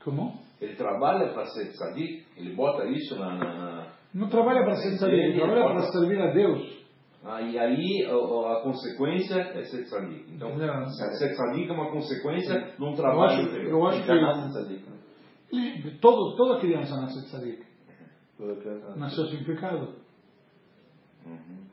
Como? 0.03 0.39
Ele 0.61 0.75
trabalha 0.75 1.33
para 1.33 1.45
ser 1.47 1.71
tzadik? 1.71 2.25
Ele 2.37 2.53
bota 2.55 2.85
isso 2.85 3.15
na... 3.19 3.35
na- 3.35 3.53
na- 3.53 3.87
Não 4.13 4.27
trabalha 4.29 4.63
para 4.63 4.75
ser 4.75 4.95
tzadik, 4.97 5.15
ele 5.19 5.39
trabalha 5.39 5.63
para 5.73 5.91
servir 5.91 6.21
a 6.21 6.31
Deus. 6.33 6.77
Ah, 7.25 7.41
e 7.41 7.57
aí 7.59 8.05
a, 8.05 8.51
a 8.57 8.61
consequência 8.61 9.35
é 9.35 9.63
ser 9.63 9.83
tzadik. 9.85 10.25
Então, 10.33 10.55
Não. 10.55 10.87
ser 10.89 11.33
tzadik 11.33 11.69
é 11.69 11.73
uma 11.73 11.91
consequência 11.91 12.73
de 12.77 12.83
um 12.83 12.91
Eu 12.91 12.95
trabalho 12.95 13.21
acho, 13.31 13.41
anterior. 13.49 13.69
eu 13.71 13.87
acho 13.87 14.03
que 14.03 14.07
nasce 14.21 14.49
tzadik, 14.49 14.83
né? 14.89 14.97
ele- 15.51 15.97
todo, 15.99 16.35
toda 16.37 16.59
criança 16.59 16.95
nasce 17.01 17.25
tzadik. 17.25 17.63
Toda 18.37 18.55
criança 18.55 18.85
nasce. 18.87 18.99
Nasceu 18.99 19.25
sem 19.27 19.43
pecado. 19.43 19.95
Uhum. 21.25 21.67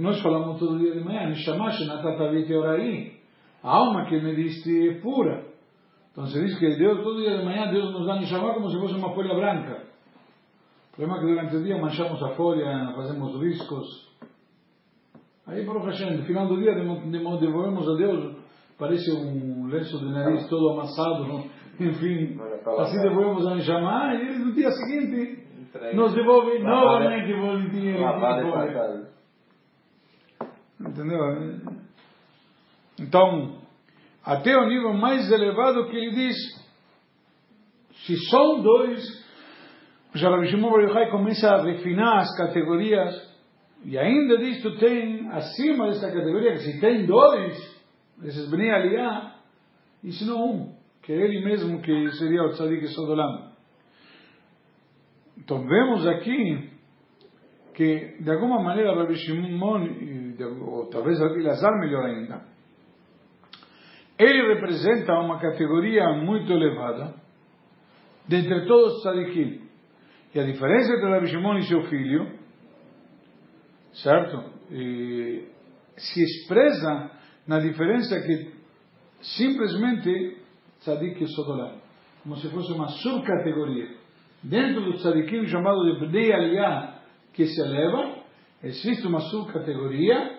Nós 0.00 0.20
falamos 0.22 0.58
todo 0.58 0.78
dia 0.78 0.92
de 0.92 1.00
manhã, 1.00 1.28
Neshama 1.28 1.70
Shenatatavi 1.72 2.54
Orai, 2.54 3.17
a 3.62 3.70
alma 3.70 4.06
que 4.06 4.20
me 4.20 4.34
diste 4.34 4.88
é 4.88 5.00
pura. 5.00 5.44
Então 6.12 6.26
se 6.26 6.40
diz 6.44 6.58
que 6.58 6.76
Deus, 6.76 7.02
todo 7.02 7.20
dia 7.20 7.38
de 7.38 7.44
manhã, 7.44 7.70
Deus 7.70 7.92
nos 7.92 8.06
dá 8.06 8.16
Neshama 8.16 8.54
como 8.54 8.70
se 8.70 8.78
fosse 8.78 8.94
uma 8.94 9.14
folha 9.14 9.34
branca. 9.34 9.82
O 10.92 10.96
problema 10.96 11.16
é 11.16 11.20
que 11.20 11.26
durante 11.26 11.56
o 11.56 11.62
dia 11.62 11.80
manchamos 11.80 12.22
a 12.22 12.30
folha, 12.30 12.92
fazemos 12.96 13.40
riscos. 13.40 14.08
Aí, 15.46 15.64
Baruch 15.64 15.86
Hashem, 15.86 16.18
no 16.18 16.24
final 16.24 16.46
do 16.46 16.58
dia 16.58 16.74
devolvemos 16.74 17.88
a 17.88 17.94
Deus, 17.94 18.36
parece 18.78 19.10
um 19.12 19.66
lenço 19.68 19.98
de 19.98 20.10
nariz 20.12 20.48
todo 20.48 20.70
amassado, 20.70 21.24
enfim. 21.78 22.38
Assim 22.78 23.00
devolvemos 23.00 23.46
a 23.46 23.54
Neshama 23.54 24.14
e 24.14 24.20
ele, 24.22 24.38
no 24.40 24.52
dia 24.52 24.70
seguinte 24.72 25.48
nos 25.94 26.14
devolve 26.14 26.58
novamente 26.60 27.32
folha. 28.42 28.72
tratada. 28.72 29.08
Entendeu? 30.80 31.18
Então, 33.00 33.58
até 34.24 34.56
o 34.56 34.66
nível 34.66 34.92
mais 34.94 35.30
elevado 35.30 35.86
que 35.88 35.96
ele 35.96 36.10
diz, 36.10 36.36
se 38.06 38.16
são 38.28 38.60
dois, 38.62 39.02
já 40.14 40.30
Rabi 40.30 40.48
Shimon 40.48 40.70
começa 41.10 41.48
a 41.48 41.62
refinar 41.62 42.18
as 42.18 42.36
categorias, 42.36 43.28
e 43.84 43.96
ainda 43.96 44.38
disto 44.38 44.76
tem, 44.78 45.28
acima 45.28 45.86
desta 45.86 46.10
categoria, 46.10 46.52
que 46.52 46.58
se 46.58 46.80
tem 46.80 47.06
dois, 47.06 47.56
esses 48.24 48.50
Bnei 48.50 48.70
e 50.02 50.12
se 50.12 50.26
não 50.26 50.44
um, 50.44 50.74
que 51.02 51.12
é 51.12 51.16
ele 51.16 51.44
mesmo 51.44 51.80
que 51.80 52.10
seria 52.12 52.42
o 52.42 52.50
Tzadik 52.50 52.86
Sodolam. 52.88 53.52
Então 55.36 55.64
vemos 55.64 56.06
aqui 56.06 56.70
que 57.74 58.16
de 58.20 58.30
alguma 58.30 58.60
maneira 58.60 58.94
Rabi 58.94 59.14
Shimon, 59.14 59.86
ou 60.66 60.86
talvez 60.90 61.18
Rabi 61.20 61.42
Lazar 61.42 61.78
melhor 61.78 62.04
ainda, 62.04 62.42
ele 64.18 64.54
representa 64.54 65.12
uma 65.20 65.38
categoria 65.38 66.12
muito 66.14 66.52
elevada 66.52 67.14
dentre 68.26 68.66
todos 68.66 68.96
os 68.96 69.02
tzadikim. 69.02 69.68
E 70.34 70.40
a 70.40 70.44
diferença 70.44 70.92
entre 70.92 71.08
Rabi 71.08 71.26
Shimon 71.28 71.58
e 71.58 71.62
seu 71.62 71.82
filho, 71.84 72.38
certo? 73.94 74.44
E 74.70 75.48
se 75.96 76.22
expressa 76.22 77.10
na 77.46 77.58
diferença 77.58 78.20
que 78.20 78.52
simplesmente 79.20 80.36
tzadik 80.80 81.22
e 81.22 81.28
sodolam, 81.28 81.80
como 82.22 82.36
se 82.36 82.48
fosse 82.50 82.72
uma 82.72 82.88
subcategoria. 82.88 83.96
Dentro 84.42 84.82
do 84.82 84.98
tzadikim 84.98 85.46
chamado 85.46 85.84
de 85.84 86.06
Bnei 86.06 86.32
Aliyah, 86.32 86.98
que 87.32 87.46
se 87.46 87.60
eleva, 87.60 88.18
existe 88.62 89.06
uma 89.06 89.20
subcategoria 89.20 90.38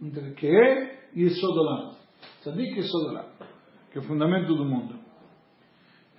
entre 0.00 0.32
que 0.34 0.46
é 0.46 1.08
e 1.14 1.28
Sodolam. 1.30 2.01
Tzadik 2.40 2.82
Sodolam, 2.82 3.26
que 3.90 3.98
é 3.98 4.00
o 4.00 4.04
fundamento 4.04 4.54
do 4.54 4.64
mundo. 4.64 4.98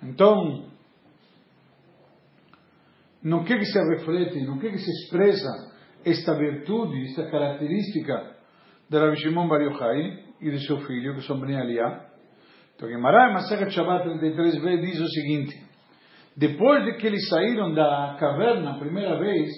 Então, 0.02 0.66
no 3.22 3.44
que, 3.44 3.56
que 3.56 3.64
se 3.64 3.78
reflete, 3.78 4.40
no 4.44 4.58
que, 4.58 4.70
que 4.70 4.78
se 4.78 4.90
expressa 4.90 5.72
esta 6.04 6.34
virtude, 6.34 7.04
esta 7.04 7.30
característica 7.30 8.36
de 8.88 8.98
Rabi 8.98 9.16
Shimon 9.16 9.48
Bar 9.48 9.62
Yochai 9.62 10.24
e 10.40 10.50
de 10.50 10.66
seu 10.66 10.78
filho, 10.80 11.14
que 11.14 11.22
são 11.22 11.40
Bnei 11.40 11.56
Aliyah? 11.56 12.06
Então, 12.76 12.88
Gemara, 12.88 13.32
Masechet 13.32 13.70
Shabbat 13.70 14.06
33b 14.08 14.80
diz 14.80 15.00
o 15.00 15.08
seguinte, 15.08 15.64
depois 16.36 16.84
de 16.84 16.94
que 16.94 17.06
eles 17.06 17.28
saíram 17.28 17.72
da 17.72 18.16
caverna 18.18 18.72
a 18.72 18.78
primeira 18.78 19.18
vez, 19.18 19.48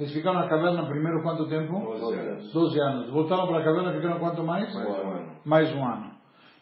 eles 0.00 0.14
ficaram 0.14 0.40
na 0.40 0.48
caverna 0.48 0.86
primeiro 0.86 1.22
quanto 1.22 1.46
tempo? 1.46 1.78
Doze 1.78 2.18
anos. 2.18 2.52
12 2.54 2.80
anos. 2.80 3.10
Voltaram 3.10 3.46
para 3.46 3.58
a 3.58 3.64
caverna, 3.64 3.92
ficaram 3.92 4.18
quanto 4.18 4.42
mais? 4.42 4.74
Mais 4.74 4.88
um 4.88 5.10
ano. 5.10 5.32
Mais 5.44 5.74
um 5.74 5.84
ano. 5.84 6.10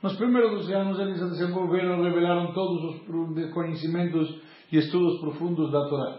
Nos 0.03 0.17
primeiros 0.17 0.51
12 0.51 0.75
anos 0.75 0.99
eles 0.99 1.21
desenvolveram, 1.21 2.03
revelaram 2.03 2.53
todos 2.53 2.83
os 2.83 3.53
conhecimentos 3.55 4.43
e 4.73 4.79
estudos 4.79 5.21
profundos 5.21 5.71
da 5.71 5.89
Torá. 5.89 6.19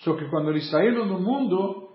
Só 0.00 0.14
que 0.16 0.28
quando 0.28 0.50
eles 0.50 0.70
saíram 0.70 1.08
do 1.08 1.18
mundo, 1.18 1.88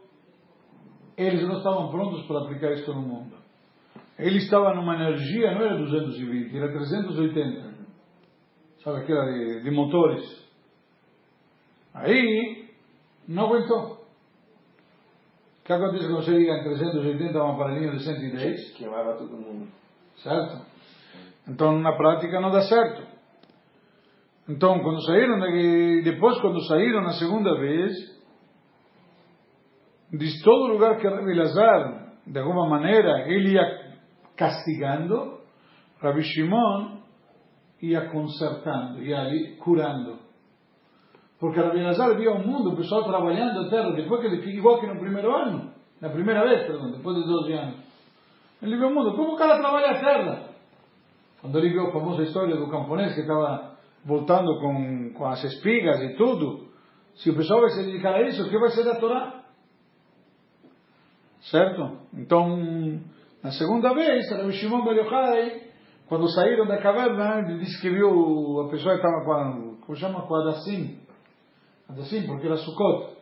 eles 1.15 1.47
não 1.47 1.57
estavam 1.57 1.91
prontos 1.91 2.25
para 2.25 2.39
aplicar 2.39 2.71
isto 2.71 2.91
no 2.91 3.01
mundo. 3.01 3.35
Ele 4.17 4.37
estava 4.37 4.73
numa 4.73 4.95
energia, 4.95 5.53
não 5.53 5.61
era 5.61 5.77
220, 5.77 6.57
era 6.57 6.71
380. 6.71 7.73
Sabe 8.83 8.97
aquela 8.97 9.25
de, 9.25 9.61
de 9.61 9.71
motores? 9.71 10.23
Aí, 11.93 12.67
não 13.27 13.45
aguentou. 13.45 13.92
O 15.63 15.65
que 15.65 15.71
acontece 15.71 16.07
quando 16.07 16.25
você 16.25 16.31
liga 16.31 16.57
em 16.57 16.63
380 16.63 17.39
a 17.39 17.45
um 17.45 17.53
aparelhinho 17.53 17.93
de 17.93 18.03
110? 18.03 18.73
Queimava 18.73 19.13
todo 19.13 19.31
mundo. 19.31 19.71
Certo? 20.17 20.61
Então, 21.47 21.79
na 21.79 21.95
prática, 21.95 22.41
não 22.41 22.51
dá 22.51 22.63
certo. 22.63 23.01
Então, 24.49 24.77
quando 24.81 25.01
saíram, 25.05 25.39
depois, 26.03 26.37
quando 26.41 26.61
saíram 26.67 27.01
na 27.01 27.13
segunda 27.13 27.57
vez, 27.57 27.93
diz 30.11 30.41
todo 30.41 30.73
lugar 30.73 30.97
que 30.97 31.07
Rabi 31.07 31.33
Lazar, 31.33 32.11
de 32.27 32.39
alguma 32.39 32.67
maneira, 32.67 33.29
ele 33.29 33.53
ia 33.53 33.95
castigando, 34.35 35.39
Rabi 36.01 36.23
Shimon 36.23 36.97
ia 37.81 38.09
consertando, 38.09 39.01
ia 39.01 39.17
ali 39.21 39.55
curando. 39.55 40.19
Porque 41.43 41.59
Rabi 41.59 41.83
Lazar 41.83 42.15
via 42.15 42.31
o 42.31 42.39
mundo, 42.39 42.69
o 42.69 42.75
pessoal 42.77 43.03
trabalhando 43.03 43.67
a 43.67 43.69
terra, 43.69 43.91
depois 43.91 44.21
que 44.21 44.27
ele 44.27 44.41
fica 44.41 44.57
igual 44.59 44.79
que 44.79 44.87
no 44.87 44.97
primeiro 44.97 45.29
ano, 45.35 45.73
na 45.99 46.07
primeira 46.09 46.41
vez, 46.47 46.65
perdão, 46.65 46.89
depois 46.89 47.17
de 47.17 47.23
12 47.25 47.51
anos. 47.51 47.75
Ele 48.61 48.77
viu 48.77 48.87
o 48.87 48.95
mundo, 48.95 49.13
como 49.13 49.33
o 49.33 49.35
cara 49.35 49.59
trabalha 49.59 49.91
a 49.91 49.99
terra? 49.99 50.49
Quando 51.41 51.59
ele 51.59 51.71
viu 51.71 51.87
a 51.87 51.91
famosa 51.91 52.23
história 52.23 52.55
do 52.55 52.69
camponês 52.69 53.13
que 53.13 53.19
estava 53.19 53.75
voltando 54.05 54.57
com, 54.61 55.11
com 55.15 55.25
as 55.25 55.43
espigas 55.43 55.99
e 56.03 56.15
tudo, 56.15 56.69
se 57.15 57.29
o 57.29 57.35
pessoal 57.35 57.59
vai 57.59 57.71
se 57.71 57.83
dedicar 57.87 58.13
a 58.15 58.21
isso, 58.21 58.41
o 58.41 58.49
que 58.49 58.57
vai 58.57 58.69
ser 58.69 58.85
da 58.85 58.95
Torá? 58.95 59.43
Certo? 61.41 61.97
Então, 62.13 62.57
na 63.43 63.51
segunda 63.51 63.93
vez, 63.93 64.31
Rabi 64.31 64.53
Shimon 64.53 64.85
Bar 64.85 64.95
Yochai, 64.95 65.61
quando 66.07 66.25
saíram 66.29 66.65
da 66.67 66.77
caverna, 66.77 67.39
ele 67.49 67.59
disse 67.59 67.81
que 67.81 67.89
viu 67.89 68.61
a 68.61 68.69
pessoa 68.69 68.97
que 68.97 69.05
estava 69.05 69.25
com 69.25 69.33
a, 69.33 69.85
como 69.85 69.97
chama, 69.97 70.21
com 70.21 70.35
a 70.35 70.45
assim, 71.99 72.25
porque 72.25 72.47
era 72.47 72.57
Sukkot, 72.57 73.15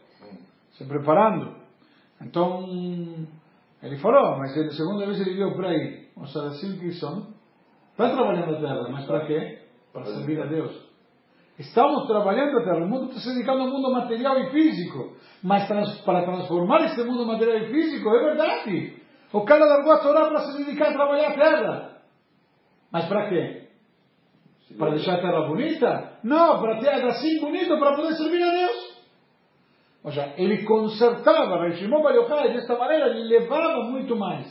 se 0.74 0.86
preparando. 0.86 1.56
Então, 2.22 2.66
ele 3.82 3.98
falou, 3.98 4.38
mas 4.38 4.58
a 4.58 4.72
segunda 4.72 5.06
vez 5.06 5.20
ele 5.20 5.36
viu 5.36 5.56
para 5.56 5.70
aí, 5.70 6.08
os 6.16 6.32
Sadacim 6.32 6.78
que 6.78 6.92
são, 6.94 7.28
está 7.92 8.10
trabalhando 8.10 8.56
a 8.56 8.60
terra, 8.60 8.90
mas 8.90 9.06
para 9.06 9.25
quê? 9.25 9.60
Para 9.92 10.06
servir 10.06 10.42
a 10.42 10.46
Deus. 10.46 10.90
Estamos 11.58 12.08
trabalhando 12.08 12.58
a 12.60 12.63
terra, 12.63 12.86
o 12.86 12.88
mundo 12.88 13.08
está 13.08 13.20
se 13.20 13.34
dedicando 13.34 13.62
ao 13.63 13.70
mundo 13.70 13.92
material 13.92 14.40
e 14.40 14.51
físico, 14.51 15.16
mas 15.44 15.68
trans, 15.68 16.01
para 16.01 16.24
transformar 16.24 16.86
esse 16.86 17.04
mundo 17.04 17.25
material 17.25 17.58
e 17.58 17.72
físico, 17.72 18.10
é 18.10 18.24
verdade. 18.24 19.01
O 19.34 19.42
cara 19.42 19.66
largou 19.66 19.94
a 19.94 20.00
Torá 20.00 20.28
para 20.28 20.40
se 20.42 20.58
dedicar 20.58 20.90
a 20.90 20.94
trabalhar 20.94 21.30
a 21.30 21.34
terra. 21.34 21.98
Mas 22.92 23.06
para 23.06 23.30
quê? 23.30 23.61
Para 24.78 24.92
deixar 24.92 25.16
a 25.16 25.22
terra 25.22 25.48
bonita? 25.48 26.20
Não, 26.24 26.60
para 26.62 26.80
ter 26.80 26.90
assim 27.06 27.40
bonito 27.40 27.78
para 27.78 27.96
poder 27.96 28.13
servir 28.13 28.42
a 28.44 28.51
Deus. 28.51 28.92
Ou 30.04 30.12
seja, 30.12 30.34
ele 30.38 30.63
consertava, 30.63 31.58
Rav 31.58 31.74
Shimon 31.74 32.01
Bar 32.01 32.16
Yochai, 32.16 32.54
desta 32.54 32.78
maneira, 32.78 33.10
ele 33.10 33.28
levava 33.28 33.84
muito 33.84 34.16
mais. 34.16 34.48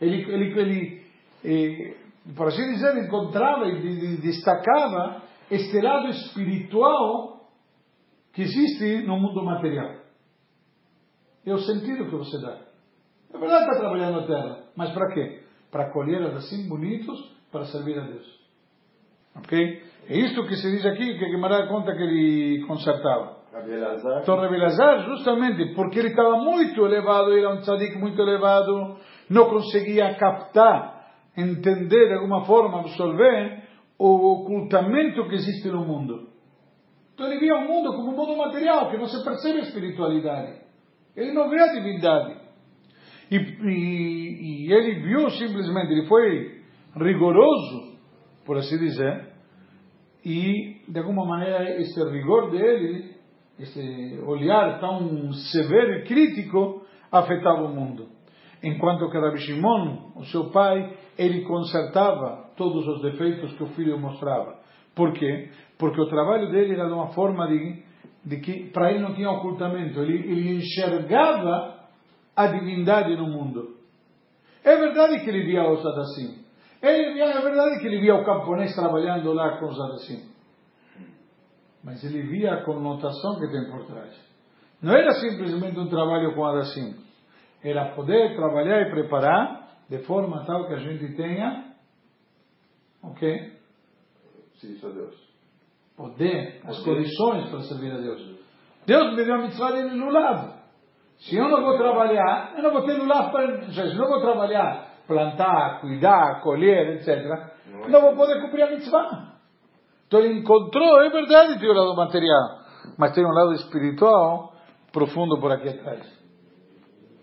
Ele, 0.00 0.22
ele, 0.32 0.60
ele 0.60 1.06
eh, 1.44 1.96
por 2.34 2.48
assim 2.48 2.72
dizer, 2.72 2.96
encontrava 3.04 3.68
e 3.68 4.16
destacava 4.16 5.22
este 5.50 5.80
lado 5.80 6.08
espiritual 6.08 7.50
que 8.32 8.42
existe 8.42 9.06
no 9.06 9.18
mundo 9.18 9.44
material. 9.44 9.96
É 11.44 11.54
o 11.54 11.58
sentido 11.58 12.06
que 12.06 12.16
você 12.16 12.40
dá. 12.40 12.58
É 13.32 13.38
verdade 13.38 13.64
que 13.64 13.70
está 13.70 13.80
trabalhando 13.80 14.20
a 14.20 14.26
terra, 14.26 14.64
mas 14.74 14.90
para 14.90 15.14
quê? 15.14 15.42
Para 15.70 15.92
colher 15.92 16.22
assim 16.34 16.68
bonitos 16.68 17.36
para 17.52 17.64
servir 17.66 17.98
a 17.98 18.02
Deus. 18.02 18.45
Ok? 19.38 19.82
É 20.08 20.18
isto 20.18 20.46
que 20.46 20.56
se 20.56 20.70
diz 20.70 20.86
aqui, 20.86 21.18
que 21.18 21.26
Guimarães 21.26 21.68
conta 21.68 21.92
que 21.92 22.02
ele 22.02 22.64
consertava. 22.66 23.36
Então, 24.22 24.36
Rabi 24.36 24.58
justamente 25.06 25.74
porque 25.74 25.98
ele 25.98 26.08
estava 26.08 26.36
muito 26.36 26.84
elevado, 26.84 27.36
era 27.36 27.54
um 27.54 27.60
tzadik 27.60 27.98
muito 27.98 28.20
elevado, 28.20 28.96
não 29.30 29.48
conseguia 29.48 30.14
captar, 30.14 31.06
entender 31.36 32.08
de 32.08 32.14
alguma 32.14 32.44
forma, 32.44 32.80
absorver 32.80 33.62
o 33.98 34.42
ocultamento 34.42 35.26
que 35.28 35.34
existe 35.34 35.68
no 35.68 35.84
mundo. 35.84 36.28
Então 37.14 37.26
ele 37.26 37.40
via 37.40 37.56
o 37.56 37.66
mundo 37.66 37.94
como 37.94 38.12
um 38.12 38.16
mundo 38.16 38.36
material, 38.36 38.90
que 38.90 38.98
não 38.98 39.06
se 39.06 39.24
percebe 39.24 39.60
a 39.60 39.62
espiritualidade. 39.62 40.60
Ele 41.16 41.32
não 41.32 41.48
vê 41.48 41.58
a 41.58 41.72
divindade. 41.72 42.36
E, 43.30 43.36
e, 43.36 44.66
e 44.66 44.72
ele 44.72 45.00
viu 45.00 45.30
simplesmente, 45.30 45.92
ele 45.92 46.06
foi 46.06 46.60
rigoroso, 46.94 47.95
por 48.46 48.56
assim 48.56 48.78
dizer, 48.78 49.28
e 50.24 50.80
de 50.88 50.98
alguma 50.98 51.26
maneira 51.26 51.78
esse 51.80 52.02
rigor 52.04 52.50
dele, 52.50 53.16
esse 53.58 54.20
olhar 54.24 54.80
tão 54.80 55.32
severo 55.32 55.98
e 55.98 56.04
crítico, 56.04 56.82
afetava 57.10 57.62
o 57.62 57.74
mundo. 57.74 58.08
Enquanto 58.62 59.10
que 59.10 59.18
Rabbi 59.18 59.38
Shimon, 59.38 60.12
o 60.16 60.24
seu 60.24 60.50
pai, 60.50 60.96
ele 61.18 61.42
consertava 61.42 62.50
todos 62.56 62.86
os 62.86 63.02
defeitos 63.02 63.52
que 63.54 63.62
o 63.62 63.68
filho 63.68 63.98
mostrava. 63.98 64.58
Por 64.94 65.12
quê? 65.12 65.50
Porque 65.78 66.00
o 66.00 66.08
trabalho 66.08 66.50
dele 66.50 66.74
era 66.74 66.86
de 66.86 66.92
uma 66.92 67.08
forma 67.08 67.46
de, 67.48 67.82
de 68.24 68.40
que 68.40 68.70
para 68.70 68.90
ele 68.90 69.00
não 69.00 69.14
tinha 69.14 69.30
ocultamento, 69.30 70.00
ele, 70.00 70.30
ele 70.30 70.56
enxergava 70.56 71.76
a 72.34 72.46
divindade 72.46 73.14
no 73.16 73.26
mundo. 73.28 73.76
É 74.64 74.76
verdade 74.76 75.22
que 75.22 75.30
ele 75.30 75.44
via 75.44 75.70
os 75.70 75.84
assim. 75.84 76.45
É 76.88 77.40
verdade 77.40 77.80
que 77.80 77.86
ele 77.86 78.00
via 78.00 78.14
o 78.14 78.24
camponês 78.24 78.74
trabalhando 78.74 79.32
lá 79.32 79.58
com 79.58 79.66
os 79.66 79.80
assim. 79.80 80.30
Mas 81.82 82.02
ele 82.04 82.22
via 82.22 82.54
a 82.54 82.64
conotação 82.64 83.38
que 83.38 83.48
tem 83.48 83.70
por 83.70 83.86
trás. 83.86 84.14
Não 84.82 84.92
era 84.92 85.12
simplesmente 85.14 85.78
um 85.78 85.88
trabalho 85.88 86.34
com 86.34 86.44
assim. 86.44 86.96
Era 87.62 87.94
poder 87.94 88.36
trabalhar 88.36 88.82
e 88.82 88.90
preparar 88.90 89.68
de 89.88 89.98
forma 90.00 90.44
tal 90.44 90.66
que 90.66 90.74
a 90.74 90.78
gente 90.78 91.16
tenha, 91.16 91.74
ok? 93.02 93.52
Serviço 94.56 94.86
a 94.86 94.90
Deus. 94.90 95.26
Poder, 95.96 96.60
as 96.64 96.78
condições 96.84 97.48
para 97.48 97.60
servir 97.62 97.92
a 97.92 97.98
Deus. 97.98 98.38
Deus 98.86 99.16
me 99.16 99.24
deu 99.24 99.34
a 99.34 99.38
mitzvah 99.38 99.72
de 99.72 99.82
lulav. 99.96 100.56
Se 101.18 101.34
eu 101.36 101.48
não 101.48 101.62
vou 101.62 101.78
trabalhar, 101.78 102.52
eu 102.56 102.62
não 102.62 102.72
vou 102.72 102.84
ter 102.84 102.94
lulav 102.94 103.32
para. 103.32 103.70
Se 103.70 103.80
eu 103.80 103.94
não 103.94 104.08
vou 104.08 104.20
trabalhar, 104.20 104.85
plantar, 105.06 105.80
cuidar, 105.80 106.40
colher, 106.42 106.96
etc., 106.96 107.54
não, 107.88 108.00
vou 108.00 108.16
poder 108.16 108.40
cumprir 108.40 108.62
a 108.62 108.70
mitzvah. 108.70 109.34
Então 110.06 110.20
ele 110.20 110.40
encontrou, 110.40 111.00
é 111.02 111.10
verdade, 111.10 111.58
tem 111.58 111.68
o 111.68 111.72
lado 111.72 111.96
material, 111.96 112.60
mas 112.96 113.12
tem 113.14 113.24
um 113.24 113.32
lado 113.32 113.52
espiritual 113.54 114.54
profundo 114.92 115.38
por 115.38 115.52
aqui 115.52 115.68
atrás, 115.68 116.06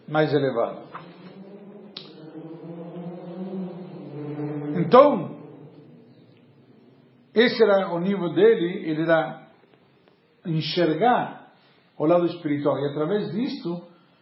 mais 0.07 0.33
elevado. 0.33 0.79
Então, 4.75 5.37
esse 7.33 7.63
era 7.63 7.93
o 7.93 7.99
nível 7.99 8.33
dele, 8.33 8.89
ele 8.89 9.01
era 9.03 9.47
enxergar 10.45 11.51
o 11.97 12.05
lado 12.05 12.25
espiritual. 12.25 12.77
E 12.79 12.89
através 12.89 13.31
disto, 13.31 13.81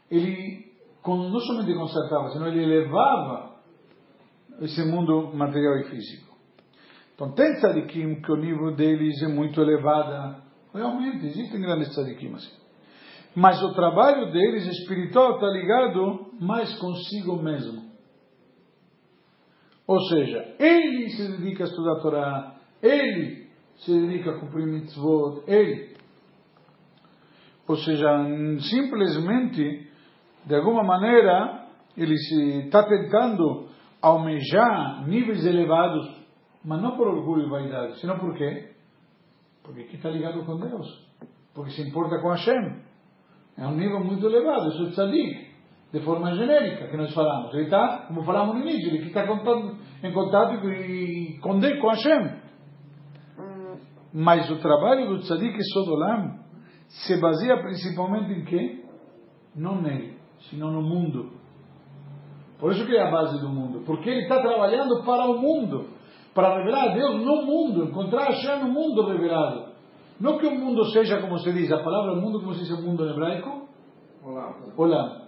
ele 0.09 0.71
não 1.05 1.39
somente 1.39 1.73
consertava, 1.73 2.29
senão 2.29 2.47
ele 2.47 2.63
elevava 2.63 3.50
esse 4.61 4.83
mundo 4.83 5.31
material 5.33 5.79
e 5.79 5.83
físico. 5.85 6.31
Então, 7.15 7.33
tem 7.33 7.53
tzadikim 7.55 8.21
que 8.21 8.31
o 8.31 8.35
nível 8.35 8.75
deles 8.75 9.21
é 9.23 9.27
muito 9.27 9.59
elevado. 9.59 10.41
Realmente, 10.73 11.25
existem 11.25 11.61
grandes 11.61 11.89
tzadikim 11.89 12.33
assim. 12.33 12.61
Mas 13.35 13.61
o 13.61 13.73
trabalho 13.73 14.31
deles 14.31 14.65
espiritual 14.67 15.35
está 15.35 15.47
ligado 15.47 16.31
mais 16.39 16.73
consigo 16.79 17.41
mesmo. 17.41 17.91
Ou 19.87 19.99
seja, 20.01 20.55
ele 20.59 21.09
se 21.09 21.31
dedica 21.31 21.63
a 21.63 21.67
estudar 21.67 21.93
a 21.93 22.01
Torá, 22.01 22.55
ele 22.81 23.47
se 23.77 23.91
dedica 23.91 24.31
a 24.31 24.39
cumprir 24.39 24.67
mitzvot, 24.67 25.43
ele. 25.47 25.95
Ou 27.67 27.77
seja, 27.77 28.09
simplesmente, 28.69 29.87
de 30.45 30.55
alguma 30.55 30.83
maneira, 30.83 31.67
ele 31.97 32.15
está 32.65 32.83
tentando 32.83 33.70
almejar 34.01 35.07
níveis 35.07 35.45
elevados, 35.45 36.21
mas 36.63 36.81
não 36.81 36.95
por 36.95 37.07
orgulho 37.07 37.45
e 37.45 37.49
vaidade, 37.49 37.99
senão 37.99 38.17
por 38.19 38.35
quê? 38.35 38.71
Porque 39.63 39.81
aqui 39.81 39.95
está 39.95 40.09
ligado 40.09 40.43
com 40.45 40.57
Deus, 40.57 40.87
porque 41.53 41.71
se 41.71 41.87
importa 41.87 42.19
com 42.19 42.29
Hashem. 42.29 42.81
É 43.57 43.67
um 43.67 43.75
nível 43.75 44.03
muito 44.03 44.25
elevado, 44.25 44.69
isso 44.69 44.87
é 44.87 44.89
tzadik 44.91 45.51
de 45.91 45.99
forma 46.01 46.33
genérica 46.35 46.87
que 46.87 46.97
nós 46.97 47.13
falamos. 47.13 47.53
Ele 47.53 47.65
está, 47.65 48.05
como 48.07 48.23
falamos 48.23 48.55
no 48.55 48.61
início, 48.61 48.89
ele 48.89 49.05
está 49.07 49.23
em 49.23 50.13
contato 50.13 50.61
com 51.41 51.59
com 51.81 51.89
Hashem. 51.89 52.41
Mas 54.13 54.49
o 54.49 54.57
trabalho 54.59 55.07
do 55.09 55.19
tzadik 55.19 55.57
Sodolam 55.73 56.39
se 56.87 57.19
baseia 57.19 57.61
principalmente 57.61 58.31
em 58.31 58.45
quê? 58.45 58.85
Não 59.55 59.81
nele, 59.81 60.17
sino 60.49 60.71
no 60.71 60.81
mundo. 60.81 61.40
Por 62.61 62.71
isso 62.71 62.85
que 62.85 62.95
é 62.95 63.01
a 63.01 63.09
base 63.09 63.41
do 63.41 63.49
mundo. 63.49 63.81
Porque 63.87 64.07
ele 64.07 64.21
está 64.21 64.39
trabalhando 64.39 65.03
para 65.03 65.25
o 65.25 65.39
mundo. 65.39 65.87
Para 66.31 66.59
revelar 66.59 66.91
a 66.91 66.93
Deus 66.93 67.15
no 67.25 67.41
mundo. 67.41 67.85
Encontrar 67.85 68.25
Hashem 68.25 68.59
no 68.59 68.71
mundo 68.71 69.07
revelado. 69.07 69.71
Não 70.19 70.37
que 70.37 70.45
o 70.45 70.51
mundo 70.51 70.85
seja, 70.91 71.19
como 71.19 71.39
se 71.39 71.51
diz, 71.51 71.71
a 71.71 71.79
palavra 71.79 72.15
mundo, 72.15 72.39
como 72.39 72.53
se 72.53 72.59
diz 72.59 72.69
o 72.77 72.83
mundo 72.83 73.03
em 73.03 73.09
hebraico? 73.09 73.67
Olá. 74.23 74.55
Olá. 74.77 75.21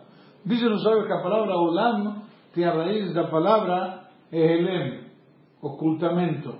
Dizem 0.46 0.72
os 0.72 0.84
sábios 0.84 1.08
que 1.08 1.14
a 1.14 1.24
palavra 1.24 1.56
olam 1.56 2.22
tem 2.54 2.66
a 2.66 2.72
raiz 2.72 3.12
da 3.16 3.24
palavra 3.28 4.04
ehelem, 4.32 5.06
ocultamento. 5.60 6.54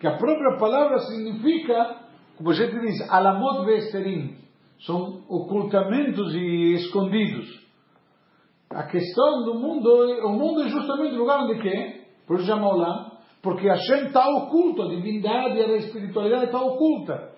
Que 0.00 0.06
a 0.06 0.16
própria 0.16 0.56
palavra 0.58 0.98
significa, 1.00 1.96
como 2.38 2.50
a 2.50 2.54
gente 2.54 2.80
diz, 2.80 3.10
alamot 3.10 3.66
vesterim, 3.66 4.38
são 4.86 5.24
ocultamentos 5.28 6.34
e 6.34 6.72
escondidos. 6.76 7.67
A 8.70 8.82
questão 8.84 9.44
do 9.44 9.54
mundo, 9.54 9.88
o 10.26 10.32
mundo 10.32 10.62
é 10.62 10.68
justamente 10.68 11.14
o 11.14 11.18
lugar 11.18 11.44
onde 11.44 11.60
quê? 11.60 12.04
Por 12.26 12.36
isso 12.36 12.46
chama 12.46 12.68
olam, 12.68 13.12
porque 13.42 13.66
Hashem 13.66 14.08
está 14.08 14.28
oculto, 14.28 14.82
a 14.82 14.88
divindade, 14.88 15.60
a 15.60 15.76
espiritualidade 15.76 16.46
está 16.46 16.60
oculta. 16.60 17.32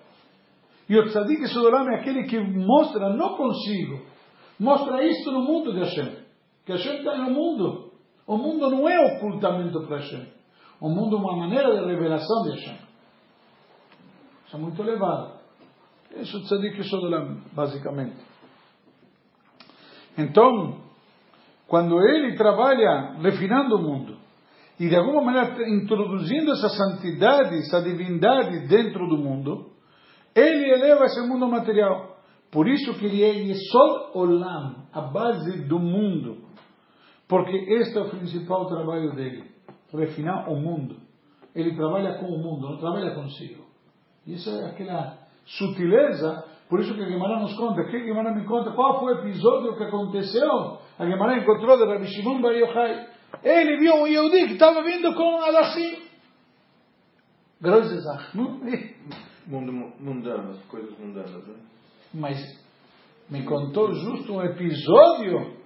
E 0.89 0.99
o 0.99 1.05
tzadik 1.05 1.47
Sudolam 1.47 1.89
é 1.89 2.01
aquele 2.01 2.23
que 2.25 2.37
mostra, 2.37 3.15
não 3.15 3.37
consigo, 3.37 4.01
mostra 4.59 5.05
isto 5.05 5.31
no 5.31 5.41
mundo 5.41 5.71
de 5.71 5.79
Hashem. 5.79 6.17
Que 6.65 6.73
Hashem 6.73 6.97
está 6.97 7.17
no 7.17 7.31
mundo. 7.31 7.91
O 8.27 8.37
mundo 8.37 8.69
não 8.69 8.89
é 8.89 9.15
ocultamento 9.15 9.87
para 9.87 9.99
Hashem. 9.99 10.27
O 10.81 10.89
mundo 10.89 11.15
é 11.15 11.19
uma 11.19 11.37
maneira 11.37 11.79
de 11.79 11.85
revelação 11.85 12.43
de 12.43 12.49
Hashem. 12.51 12.77
Isso 14.45 14.57
é 14.57 14.59
muito 14.59 14.81
elevado. 14.81 15.39
Isso 16.17 16.37
é 16.37 16.41
Tzadik 16.41 16.83
Sodolam, 16.83 17.41
basicamente. 17.53 18.17
Então, 20.17 20.90
quando 21.71 21.97
ele 22.05 22.35
trabalha 22.35 23.15
refinando 23.21 23.77
o 23.77 23.81
mundo, 23.81 24.17
e 24.77 24.89
de 24.89 24.95
alguma 24.97 25.21
maneira 25.21 25.69
introduzindo 25.69 26.51
essa 26.51 26.67
santidade, 26.67 27.57
essa 27.59 27.81
divindade 27.81 28.67
dentro 28.67 29.07
do 29.07 29.17
mundo, 29.17 29.71
Ele 30.35 30.69
eleva 30.69 31.05
esse 31.05 31.21
mundo 31.21 31.47
material. 31.47 32.17
Por 32.51 32.67
isso 32.67 32.93
que 32.95 33.05
ele 33.05 33.23
é 33.23 33.31
Yesod 33.31 34.11
Olam, 34.13 34.87
a 34.91 35.01
base 35.01 35.65
do 35.65 35.79
mundo. 35.79 36.39
Porque 37.25 37.55
este 37.55 37.97
é 37.97 38.01
o 38.01 38.09
principal 38.09 38.65
trabalho 38.65 39.15
dele. 39.15 39.45
Refinar 39.93 40.49
o 40.51 40.57
mundo. 40.57 40.97
Ele 41.55 41.73
trabalha 41.73 42.17
com 42.17 42.25
o 42.25 42.37
mundo, 42.37 42.69
não 42.69 42.77
trabalha 42.77 43.15
consigo. 43.15 43.63
Isso 44.27 44.49
é 44.49 44.69
aquela 44.69 45.17
sutileza. 45.45 46.43
Por 46.71 46.79
isso 46.79 46.95
que 46.95 47.01
a 47.01 47.09
Gemara 47.09 47.37
nos 47.41 47.53
conta. 47.57 47.83
Que 47.83 47.97
a 47.97 47.99
Gemara 47.99 48.33
me 48.33 48.45
conta 48.45 48.71
qual 48.71 48.97
foi 49.01 49.13
o 49.13 49.19
episódio 49.19 49.75
que 49.75 49.83
aconteceu. 49.83 50.79
A 50.97 51.05
Gemara 51.05 51.37
encontrou 51.37 51.77
de 51.77 51.83
Rabbi 51.83 52.07
Shimon 52.07 52.41
Bar 52.41 52.53
Yochai. 52.53 53.07
Ele 53.43 53.75
viu 53.75 53.95
um 53.95 54.07
Yehudi 54.07 54.47
que 54.47 54.53
estava 54.53 54.81
vindo 54.81 55.13
com 55.13 55.41
Adassim. 55.41 55.97
Grande 57.59 57.93
Mundo 59.47 59.73
mundano, 59.99 60.57
coisas 60.69 60.97
mundanas, 60.97 61.45
né? 61.45 61.55
Mas 62.13 62.37
me 63.29 63.43
contou 63.43 63.93
justo 63.93 64.31
um 64.31 64.41
episódio 64.41 65.57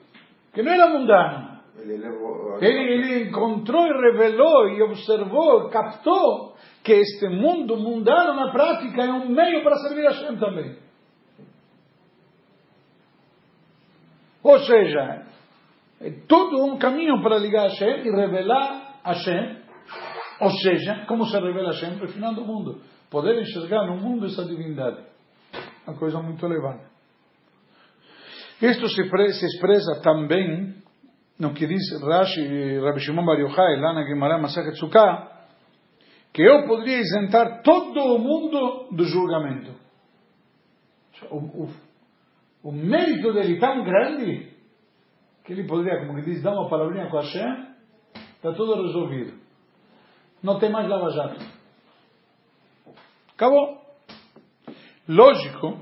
que 0.56 0.64
não 0.64 0.72
era 0.72 0.88
mundano. 0.88 1.60
Ele, 1.78 1.98
levou, 1.98 2.58
Ele, 2.60 2.80
ele 2.80 3.30
encontrou 3.30 3.86
e 3.86 4.12
revelou 4.12 4.70
e 4.70 4.82
observou, 4.82 5.70
captou 5.70 6.56
que 6.84 6.94
este 6.94 7.30
mundo 7.30 7.78
mundano 7.78 8.34
na 8.34 8.52
prática 8.52 9.04
é 9.04 9.12
um 9.12 9.30
meio 9.30 9.62
para 9.62 9.76
servir 9.76 10.08
a 10.08 10.10
Hashem 10.10 10.38
também. 10.38 10.85
Ou 14.56 14.60
seja, 14.62 15.26
é 16.00 16.12
todo 16.30 16.64
um 16.64 16.78
caminho 16.78 17.22
para 17.22 17.38
ligar 17.38 17.66
a 17.66 17.68
Hashem 17.68 18.08
e 18.08 18.12
revelar 18.16 19.00
a 19.04 19.12
Hashem. 19.12 19.58
Ou 20.40 20.50
seja, 20.50 21.06
como 21.08 21.26
se 21.26 21.38
revela 21.38 21.70
a 21.70 21.74
Hashem? 21.74 21.98
Refinando 22.00 22.42
o 22.42 22.46
mundo. 22.46 22.82
Poder 23.12 23.38
enxergar 23.42 23.86
no 23.86 23.98
mundo 23.98 24.28
essa 24.28 24.46
divindade. 24.46 25.04
Uma 25.86 25.98
coisa 25.98 26.22
muito 26.22 26.46
elevada. 26.46 26.86
Isto 28.62 28.88
se, 28.88 29.04
se 29.34 29.46
expressa 29.46 30.02
também 30.02 30.76
no 31.38 31.54
que 31.54 31.68
diz 31.68 32.02
Rashi 32.02 32.80
Rabbi 32.80 33.02
Shimon 33.02 33.26
Bar 33.26 33.38
Yochai, 33.38 33.76
lá 33.82 33.94
na 33.94 34.06
Gemara 34.06 34.38
Masachet 34.38 34.78
Sukkah, 34.80 35.32
que 36.32 36.42
eu 36.42 36.66
poderia 36.66 37.00
isentar 37.00 37.62
todo 37.62 38.00
o 38.16 38.20
mundo 38.20 38.88
do 38.96 39.04
julgamento. 39.04 39.72
O, 41.30 41.64
o, 41.64 41.70
o 42.66 42.72
mérito 42.72 43.32
dele 43.32 43.60
tão 43.60 43.84
grande 43.84 44.52
que 45.44 45.54
ele 45.54 45.68
poderia, 45.68 46.00
como 46.00 46.16
que 46.16 46.32
diz, 46.32 46.42
dar 46.42 46.54
uma 46.54 46.68
palavrinha 46.68 47.12
com 47.12 47.18
Hashem, 47.18 47.68
está 48.38 48.52
tudo 48.54 48.82
resolvido. 48.82 49.40
Não 50.42 50.58
tem 50.58 50.72
mais 50.72 50.90
lava-jato. 50.90 51.46
Acabou. 53.36 53.80
Lógico 55.08 55.78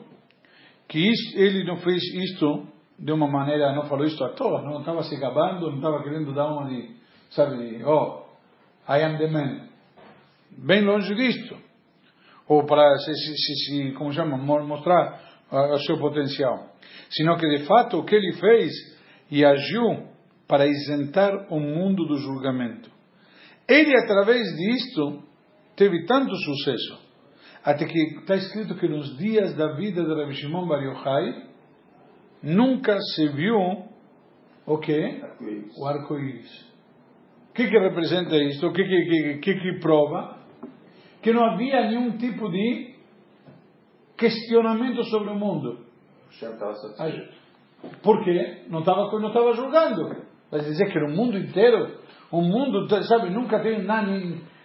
que 0.90 1.00
isso, 1.00 1.38
ele 1.40 1.64
não 1.64 1.78
fez 1.78 2.04
isto 2.04 2.68
de 3.00 3.14
uma 3.14 3.30
maneira, 3.30 3.74
não 3.74 3.88
falou 3.88 4.06
isto 4.06 4.22
à 4.22 4.34
toa, 4.34 4.62
não 4.62 4.82
estava 4.82 5.04
se 5.04 5.18
gabando, 5.18 5.70
não 5.70 5.78
estava 5.78 6.04
querendo 6.04 6.34
dar 6.34 6.52
uma 6.52 6.68
de, 6.68 6.98
sabe, 7.30 7.78
de, 7.78 7.86
oh, 7.86 8.26
I 8.90 9.02
am 9.04 9.18
the 9.18 9.28
man. 9.28 9.70
Bem 10.52 10.82
longe 10.82 11.16
disto. 11.16 11.58
Ou 12.46 12.66
para, 12.66 12.98
se, 12.98 13.14
se, 13.16 13.56
se 13.56 13.92
como 13.94 14.12
chama, 14.12 14.36
mostrar 14.36 15.33
o 15.54 15.78
seu 15.80 15.98
potencial. 15.98 16.72
Sino 17.10 17.38
que, 17.38 17.48
de 17.48 17.66
fato, 17.66 18.00
o 18.00 18.04
que 18.04 18.16
ele 18.16 18.34
fez 18.34 18.72
e 19.30 19.46
agiu 19.46 20.08
para 20.48 20.66
isentar 20.66 21.48
o 21.52 21.60
mundo 21.60 22.06
do 22.06 22.18
julgamento. 22.18 22.90
Ele, 23.68 23.96
através 23.98 24.44
disto, 24.56 25.24
teve 25.76 26.06
tanto 26.06 26.36
sucesso, 26.36 27.00
até 27.64 27.86
que 27.86 28.00
está 28.20 28.36
escrito 28.36 28.76
que 28.76 28.88
nos 28.88 29.18
dias 29.18 29.56
da 29.56 29.74
vida 29.74 30.04
de 30.04 30.14
Rabbi 30.14 30.34
Shimon 30.34 30.68
Bar 30.68 30.84
Yochai, 30.84 31.48
nunca 32.44 33.00
se 33.16 33.30
viu 33.30 33.58
o 34.66 34.78
quê? 34.80 35.22
O 35.78 35.88
arco-íris. 35.88 36.74
O 37.50 37.54
que, 37.54 37.68
que 37.68 37.80
representa 37.80 38.36
isto? 38.36 38.68
O 38.68 38.74
que, 38.74 38.84
que, 38.84 39.40
que, 39.40 39.54
que 39.54 39.80
prova? 39.80 40.40
Que 41.22 41.32
não 41.32 41.46
havia 41.46 41.88
nenhum 41.88 42.18
tipo 42.18 42.50
de 42.50 42.93
questionamento 44.24 45.04
sobre 45.06 45.30
o 45.30 45.36
mundo. 45.36 45.80
Por 48.02 48.24
quê? 48.24 48.64
Não 48.70 48.80
estava 48.80 49.12
não 49.20 49.28
estava 49.28 49.54
julgando. 49.54 50.16
Mas 50.50 50.66
dizer 50.66 50.90
que 50.90 50.98
era 50.98 51.08
o 51.08 51.12
mundo 51.12 51.38
inteiro, 51.38 51.98
o 52.32 52.42
mundo, 52.42 52.88
sabe, 53.04 53.30
nunca 53.30 53.60
tem 53.60 53.84
nada, 53.84 54.08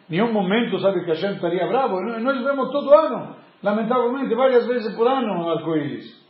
nenhum 0.08 0.32
momento, 0.32 0.78
sabe, 0.78 1.04
que 1.04 1.10
a 1.10 1.14
gente 1.14 1.36
estaria 1.36 1.66
bravo. 1.66 2.00
Nós 2.00 2.44
vemos 2.44 2.70
todo 2.70 2.94
ano, 2.94 3.34
lamentavelmente, 3.62 4.34
várias 4.34 4.66
vezes 4.66 4.94
por 4.94 5.08
ano, 5.08 5.48
arco-íris. 5.50 6.26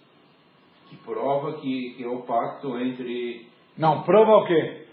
Que 0.88 0.96
prova 0.96 1.54
que, 1.60 1.94
que 1.96 2.04
é 2.04 2.08
o 2.08 2.22
pacto 2.22 2.78
entre. 2.78 3.46
Não, 3.76 4.02
prova 4.02 4.38
o 4.38 4.46
quê? 4.46 4.86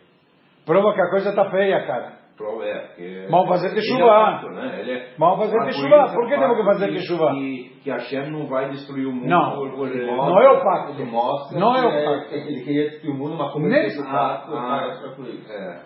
Prova 0.65 0.93
que 0.93 1.01
a 1.01 1.09
coisa 1.09 1.29
está 1.29 1.49
feia, 1.49 1.85
cara. 1.87 2.24
Prova 2.37 2.65
é. 2.65 2.87
Que 2.97 3.27
Vamos 3.29 3.47
fazer 3.47 3.69
de 3.69 3.75
ele 3.75 3.81
chuva. 3.87 4.41
É 4.43 4.49
né? 4.49 4.79
Ele 4.81 4.91
é, 4.91 5.13
Vamos 5.17 5.37
fazer 5.37 5.51
de 5.51 5.57
arco-íris 5.57 5.81
chuva. 5.81 5.95
é 5.95 6.13
Por 6.13 6.27
que 6.27 6.37
temos 6.37 6.57
que 6.57 6.63
fazer 6.65 6.91
de 6.91 7.07
chuva? 7.07 7.31
Que, 7.31 7.79
que 7.83 7.89
Hashem 7.91 8.31
não 8.31 8.47
vai 8.47 8.69
destruir 8.71 9.07
o 9.07 9.11
mundo. 9.13 9.27
Não. 9.27 9.61
Ele 9.65 9.71
por- 9.75 9.89
Não 10.17 10.41
é 10.41 10.49
o 10.51 10.63
pacto. 10.63 10.91
Ele 11.01 11.09
mostra 11.09 11.59
Não 11.59 11.73
que 11.73 11.79
é 11.79 11.85
o 11.87 12.05
pacto. 12.19 12.35
Ele 12.35 12.61
queria 12.63 12.89
destruir 12.89 13.13
o 13.13 13.17
mundo, 13.17 13.35
mas 13.37 13.53
como 13.53 13.65
ele 13.67 13.75
fez 13.75 13.99
o 13.99 14.03
pacto, 14.03 14.53
Ah. 14.53 14.99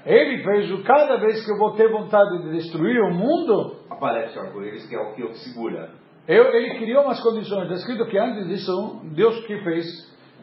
É, 0.05 0.21
Ele 0.21 0.43
fez 0.43 0.71
o 0.71 0.83
cada 0.83 1.17
vez 1.17 1.45
que 1.45 1.51
eu 1.51 1.57
vou 1.57 1.71
ter 1.75 1.87
vontade 1.91 2.43
de 2.43 2.51
destruir 2.51 2.99
o 2.99 3.13
mundo, 3.13 3.75
aparece 3.89 4.37
o 4.37 4.41
arco-íris 4.41 4.87
que 4.89 4.95
é 4.95 4.99
o 4.99 5.13
que 5.13 5.23
o 5.23 5.33
segura. 5.33 5.89
eu, 6.27 6.45
ele 6.53 6.79
criou 6.79 7.03
umas 7.03 7.21
condições. 7.21 7.63
Está 7.63 7.75
escrito 7.75 8.05
que 8.09 8.17
antes 8.17 8.47
disso, 8.47 9.01
Deus 9.15 9.39
que 9.45 9.57
fez, 9.63 9.85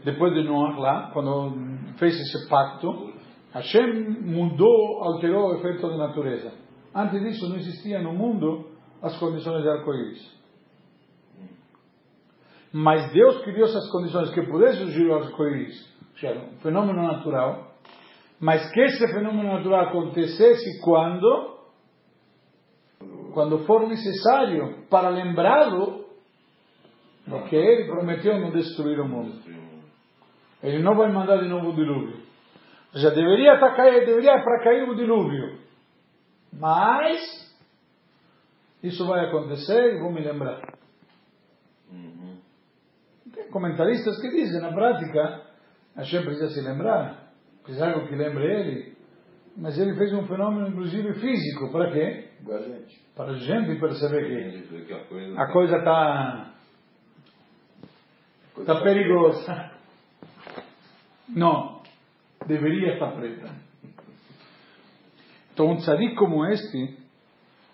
depois 0.04 0.32
de 0.34 0.44
Noah 0.44 0.78
lá, 0.78 1.10
quando 1.12 1.52
fez 1.98 2.14
esse 2.14 2.48
pacto, 2.48 3.12
Hashem 3.52 4.20
mudou, 4.22 5.02
alterou 5.02 5.50
o 5.50 5.54
efeito 5.56 5.88
da 5.88 5.96
natureza. 5.96 6.52
Antes 6.94 7.20
disso 7.20 7.48
não 7.48 7.56
existia 7.56 8.00
no 8.00 8.12
mundo 8.12 8.70
as 9.02 9.18
condições 9.18 9.62
de 9.62 9.68
arco-íris. 9.68 10.37
Mas 12.72 13.11
Deus 13.12 13.42
criou 13.42 13.64
essas 13.64 13.90
condições 13.90 14.30
que 14.35 14.42
pudesse 14.42 14.78
surgir 14.78 15.06
o 15.06 15.14
arco-íris, 15.14 15.96
um 16.52 16.59
fenômeno 16.59 17.02
natural, 17.02 17.74
mas 18.40 18.70
que 18.70 18.80
esse 18.80 19.06
fenômeno 19.12 19.54
natural 19.54 19.88
acontecesse 19.88 20.80
quando 20.82 21.56
quando 23.32 23.59
for 23.66 23.87
necessário 23.87 24.87
para 24.88 25.11
lembrá-lo 25.11 26.06
do 27.26 27.42
que 27.44 27.54
ele 27.54 27.85
prometeu 27.85 28.40
não 28.40 28.50
destruir 28.50 28.98
o 28.98 29.06
mundo. 29.06 29.35
Ele 30.62 30.82
não 30.82 30.96
vai 30.96 31.12
mandar 31.12 31.42
de 31.42 31.48
novo 31.48 31.68
o 31.68 31.74
dilúvio. 31.74 32.25
Seja, 32.96 33.11
deveria, 33.11 33.54
estar 33.54 33.76
cair, 33.76 34.06
deveria 34.06 34.42
para 34.42 34.64
cair 34.64 34.88
o 34.88 34.94
dilúvio. 34.94 35.59
Mas 36.50 37.20
isso 38.82 39.06
vai 39.06 39.26
acontecer 39.26 39.94
e 39.96 40.00
vou 40.00 40.11
me 40.11 40.22
lembrar. 40.22 40.62
Uhum. 41.92 42.38
Tem 43.35 43.50
comentaristas 43.50 44.18
que 44.18 44.30
dizem, 44.30 44.62
na 44.62 44.72
prática, 44.72 45.42
a 45.94 46.04
gente 46.04 46.24
precisa 46.24 46.48
se 46.48 46.62
lembrar, 46.62 47.32
precisa 47.62 47.87
algo 47.87 48.09
que 48.09 48.16
lembre 48.16 48.44
ele, 48.46 48.96
mas 49.59 49.78
ele 49.78 49.94
fez 49.94 50.14
um 50.14 50.26
fenômeno, 50.26 50.68
inclusive, 50.68 51.20
físico. 51.20 51.70
Para 51.70 51.92
quê? 51.92 52.30
Igual 52.40 52.61
a 52.61 52.62
gente. 52.62 53.06
Para 53.14 53.32
a 53.32 53.37
gente 53.37 53.78
perceber 53.78 54.87
que 54.87 54.94
a 55.37 55.52
coisa. 55.52 55.76
está 55.76 56.54
Coisa 58.54 58.74
tá 58.74 58.82
perigosa. 58.82 59.70
Não, 61.28 61.75
deveria 62.46 62.94
estar 62.94 63.12
preta. 63.12 63.50
Então, 65.52 65.70
um 65.70 65.76
tzadik 65.76 66.14
como 66.16 66.44
este, 66.46 66.96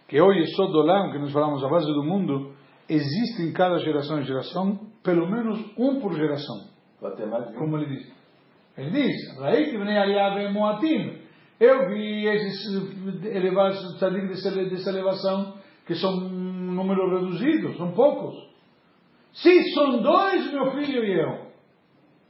que 0.09 0.21
hoje 0.21 0.43
é 0.43 0.47
só 0.55 0.67
do 0.67 0.79
Olam, 0.79 1.11
que 1.11 1.19
nós 1.19 1.33
falamos 1.33 1.65
a 1.65 1.69
base 1.69 1.87
do 1.87 2.05
mundo, 2.05 2.53
existe 2.89 3.43
em 3.43 3.53
cada 3.53 3.79
geração 3.79 4.21
e 4.21 4.25
geração, 4.25 4.79
pelo 5.03 5.29
menos 5.29 5.59
um 5.77 6.01
por 6.01 6.15
geração. 6.15 6.69
Como 7.59 7.77
ele 7.79 7.97
diz. 7.97 8.13
Ele 8.77 8.91
diz, 8.91 9.39
Raik 9.39 9.77
bnei 9.77 9.99
Aliyav 9.99 10.53
Moatim. 10.53 11.19
Eu 11.59 11.89
vi 11.89 12.27
esses 12.27 13.25
elevados 13.25 13.97
tzadik 13.97 14.29
dessa, 14.29 14.51
dessa 14.51 14.91
elevação, 14.91 15.55
que 15.87 15.95
são 15.95 16.11
um 16.13 16.73
número 16.73 17.19
reduzido, 17.19 17.77
são 17.77 17.93
poucos. 17.93 18.35
Se 19.33 19.73
são 19.75 20.03
dois, 20.03 20.53
meu 20.53 20.71
filho 20.73 21.05
e 21.05 21.21
eu. 21.21 21.47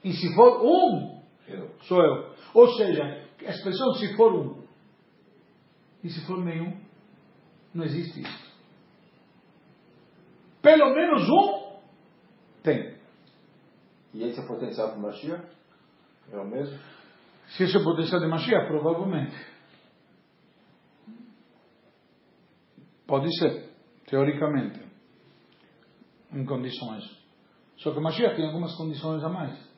E 0.05 0.13
se 0.13 0.35
for 0.35 0.65
um, 0.65 1.21
Eu. 1.49 1.69
sou 1.83 2.03
eu. 2.03 2.32
Ou 2.55 2.69
seja, 2.75 3.03
a 3.41 3.51
expressão 3.51 3.95
se 3.95 4.17
for 4.17 4.33
um. 4.35 4.63
E 6.05 6.11
se 6.11 6.27
for 6.27 6.39
nenhum, 6.45 6.79
não 7.73 7.85
existe 7.85 8.21
isso. 8.21 8.53
Pelo 10.61 10.95
menos 10.95 11.29
um 11.29 11.81
tem. 12.63 12.97
E 14.15 14.23
esse 14.25 14.39
é 14.39 14.43
o 14.43 14.47
potencial 14.47 14.91
para 14.91 14.99
o 14.99 15.03
Mashiach? 15.03 15.47
É 16.31 16.37
o 16.37 16.47
mesmo? 16.47 16.79
Se 17.49 17.65
esse 17.65 17.77
é 17.77 17.81
o 17.81 17.85
potencial 17.85 18.21
de 18.21 18.27
Mashiach, 18.29 18.67
provavelmente. 18.67 19.35
Pode 23.07 23.29
ser, 23.39 23.71
teoricamente. 24.07 24.81
em 26.33 26.47
condições. 26.47 27.05
Só 27.77 27.93
que 27.93 28.01
Mashiach 28.01 28.37
tem 28.37 28.47
algumas 28.47 28.75
condições 28.77 29.23
a 29.23 29.29
mais. 29.29 29.72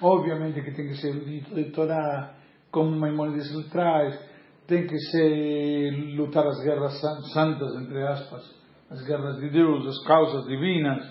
Obviamente 0.00 0.62
que 0.62 0.72
tem 0.72 0.88
que 0.88 0.96
ser 0.96 1.72
Torá, 1.72 2.34
como 2.70 2.90
Maimonides 2.90 3.50
lhe 3.50 3.64
traz, 3.70 4.18
tem 4.66 4.86
que 4.86 4.98
ser 4.98 5.90
lutar 6.16 6.46
as 6.46 6.62
guerras 6.62 7.00
santas, 7.32 7.74
entre 7.76 8.02
aspas, 8.02 8.42
as 8.90 9.02
guerras 9.06 9.40
de 9.40 9.50
Deus, 9.50 9.86
as 9.86 10.04
causas 10.06 10.44
divinas, 10.46 11.02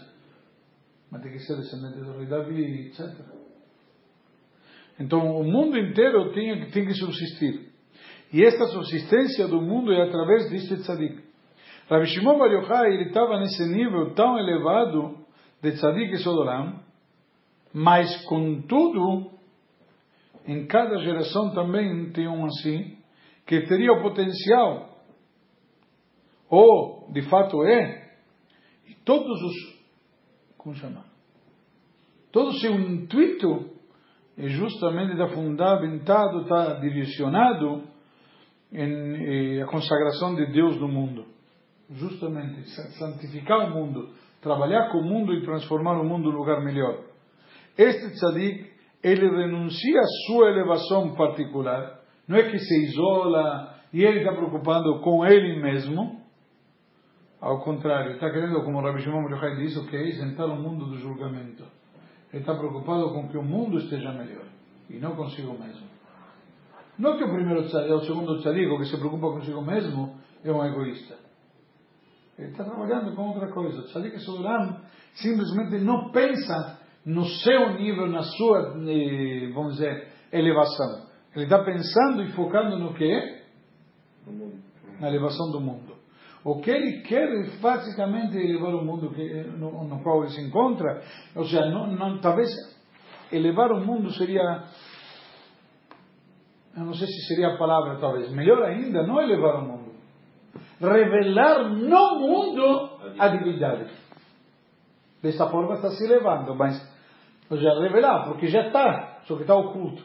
mas 1.10 1.22
tem 1.22 1.32
que 1.32 1.40
ser 1.40 1.56
descendente 1.56 2.00
do 2.00 2.18
rei 2.18 2.28
Davi, 2.28 2.88
etc. 2.88 3.10
Então 5.00 5.40
o 5.40 5.44
mundo 5.44 5.78
inteiro 5.78 6.32
tem, 6.34 6.70
tem 6.70 6.86
que 6.86 6.94
subsistir. 6.94 7.72
E 8.32 8.44
esta 8.44 8.66
subsistência 8.68 9.48
do 9.48 9.62
mundo 9.62 9.94
é 9.94 10.04
através 10.04 10.50
deste 10.50 10.76
tzadik. 10.78 11.24
Rabbi 11.90 12.06
Shimon 12.08 12.38
Bar 12.38 12.52
Yochai, 12.52 12.94
ele 12.94 13.06
estava 13.06 13.40
nesse 13.40 13.66
nível 13.66 14.14
tão 14.14 14.38
elevado 14.38 15.26
de 15.62 15.72
tzadik 15.72 16.14
e 16.14 16.18
sodoram, 16.18 16.85
mas 17.78 18.24
contudo, 18.24 19.32
em 20.48 20.66
cada 20.66 20.98
geração 21.00 21.54
também 21.54 22.10
tem 22.14 22.26
um 22.26 22.46
assim, 22.46 22.98
que 23.46 23.64
teria 23.64 23.92
o 23.92 24.02
potencial, 24.02 24.98
ou 26.50 27.12
de 27.12 27.22
fato 27.24 27.66
é, 27.66 28.14
e 28.88 28.94
todos 29.04 29.42
os, 29.42 29.84
como 30.58 30.74
chamar? 30.76 31.04
Todo 32.32 32.52
o 32.52 32.60
seu 32.60 32.80
intuito 32.80 33.72
é 34.38 34.48
justamente 34.48 35.12
está 35.12 35.28
fundamentado, 35.28 36.44
está 36.44 36.76
direcionado 36.76 37.84
em, 38.72 39.58
em 39.58 39.62
a 39.62 39.66
consagração 39.66 40.34
de 40.34 40.46
Deus 40.54 40.80
no 40.80 40.88
mundo. 40.88 41.26
Justamente, 41.90 42.70
santificar 42.98 43.70
o 43.70 43.74
mundo, 43.74 44.14
trabalhar 44.42 44.94
com 44.94 45.00
o 45.00 45.04
mundo 45.04 45.34
e 45.34 45.44
transformar 45.44 46.00
o 46.00 46.06
mundo 46.06 46.30
em 46.30 46.34
um 46.34 46.38
lugar 46.38 46.64
melhor. 46.64 47.05
Este 47.78 48.12
tzadik, 48.12 48.72
ele 49.04 49.30
renuncia 49.30 50.00
à 50.00 50.06
sua 50.28 50.50
elevação 50.50 51.14
particular, 51.16 52.00
não 52.28 52.38
é 52.38 52.50
que 52.50 52.58
se 52.58 52.86
isola 52.86 53.76
e 53.94 54.04
ele 54.04 54.20
está 54.20 54.34
preocupado 54.34 55.00
com 55.02 55.26
ele 55.26 55.62
mesmo, 55.62 56.22
ao 57.40 57.62
contrário, 57.62 58.14
está 58.14 58.32
querendo, 58.32 58.64
como 58.64 58.82
Rabbi 58.82 59.02
Shimon 59.02 59.30
Yochai 59.30 59.54
o 59.78 59.88
que 59.88 59.96
é 59.96 60.12
sentar 60.14 60.48
no 60.48 60.56
mundo 60.56 60.88
do 60.88 60.98
julgamento. 60.98 61.64
Ele 62.34 62.42
está 62.42 62.56
preocupado 62.56 63.14
com 63.14 63.28
que 63.28 63.38
o 63.38 63.44
mundo 63.44 63.78
esteja 63.78 64.12
melhor 64.12 64.46
e 64.90 64.96
não 64.96 65.16
consigo 65.16 65.54
mesmo. 65.54 65.88
Não 66.98 67.18
que 67.18 67.24
o 67.24 67.32
primeiro 67.32 67.68
tzadik, 67.68 67.92
o 67.92 68.00
segundo 68.02 68.40
tzadik, 68.40 68.78
que 68.78 68.86
se 68.86 68.98
preocupa 68.98 69.28
consigo 69.32 69.62
mesmo, 69.62 70.16
é 70.44 70.52
um 70.52 70.66
egoísta. 70.66 71.16
Ele 72.38 72.52
está 72.52 72.64
trabalhando 72.64 73.16
com 73.16 73.30
outra 73.30 73.52
coisa. 73.52 73.80
O 73.80 73.84
tzadik 73.84 74.18
Sulam 74.20 74.82
simplesmente 75.14 75.84
não 75.84 76.12
pensa 76.12 76.75
no 77.06 77.24
seu 77.26 77.74
nível, 77.74 78.08
na 78.08 78.24
sua, 78.24 78.76
eh, 78.88 79.52
vamos 79.54 79.74
dizer, 79.76 80.08
elevação. 80.32 81.06
Ele 81.36 81.44
está 81.44 81.64
pensando 81.64 82.24
e 82.24 82.32
focando 82.32 82.80
no 82.80 82.94
que? 82.94 83.42
Na 85.00 85.10
elevação 85.10 85.52
do 85.52 85.62
mundo. 85.62 85.94
O 86.44 86.62
que 86.62 86.72
ele 86.72 87.02
quer 87.02 87.28
é 87.28 87.50
basicamente 87.60 88.38
elevar 88.38 88.74
o 88.74 88.84
mundo 88.84 89.12
que, 89.12 89.44
no, 89.58 89.84
no, 89.84 90.04
qual 90.04 90.22
ele 90.22 90.32
se 90.32 90.42
encontra. 90.42 91.02
Ou 91.36 91.44
seja, 91.44 91.70
não, 91.70 91.88
não, 91.88 92.20
talvez 92.20 92.50
elevar 93.32 93.72
o 93.72 93.84
mundo 93.84 94.12
seria. 94.12 94.64
Eu 96.78 96.86
não 96.86 96.94
sei 96.94 97.08
se 97.08 97.28
seria 97.28 97.50
a 97.50 97.58
palavra, 97.58 97.98
talvez. 98.00 98.32
Melhor 98.32 98.64
ainda, 98.64 99.06
não 99.06 99.22
elevar 99.22 99.56
o 99.56 99.68
mundo. 99.68 99.92
Revelar 100.80 101.70
no 101.70 102.20
mundo 102.20 102.90
a 103.18 103.28
divindade. 103.28 103.92
Dessa 105.22 105.50
forma 105.50 105.76
está 105.76 105.90
se 105.90 106.06
elevando, 106.06 106.56
mas. 106.56 106.95
Ou 107.50 107.58
seja, 107.58 107.80
revelar, 107.80 108.28
porque 108.28 108.48
já 108.48 108.68
está, 108.68 109.20
só 109.26 109.36
que 109.36 109.42
está 109.42 109.56
oculto. 109.56 110.04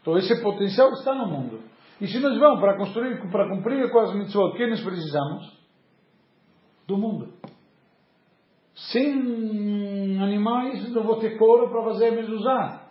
Então 0.00 0.16
esse 0.16 0.42
potencial 0.42 0.90
está 0.92 1.14
no 1.14 1.26
mundo. 1.26 1.60
E 2.00 2.06
se 2.06 2.18
nós 2.18 2.36
vamos 2.38 2.60
para 2.60 2.76
construir, 2.76 3.20
para 3.30 3.48
cumprir 3.48 3.90
com 3.90 4.00
as 4.00 4.14
mitzvot, 4.14 4.56
que 4.56 4.66
nós 4.66 4.80
precisamos? 4.80 5.62
Do 6.88 6.96
mundo. 6.96 7.34
Sem 8.74 10.18
animais 10.20 10.90
não 10.92 11.04
vou 11.04 11.20
ter 11.20 11.38
couro 11.38 11.70
para 11.70 11.84
fazer 11.84 12.10
mezuzá. 12.10 12.88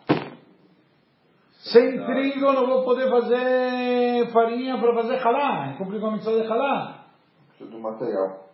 Sem 1.64 2.06
trigo 2.06 2.54
não 2.54 2.66
vou 2.66 2.84
poder 2.84 3.10
fazer 3.10 4.32
farinha 4.32 4.80
para 4.80 4.96
fazer 4.96 5.28
halá, 5.28 5.76
cumprir 5.78 6.00
com 6.00 6.08
a 6.08 6.12
mitzvah 6.12 6.32
de 6.32 6.48
halá. 6.48 7.06
Preciso 7.50 7.72
do 7.72 7.80
material. 7.80 8.48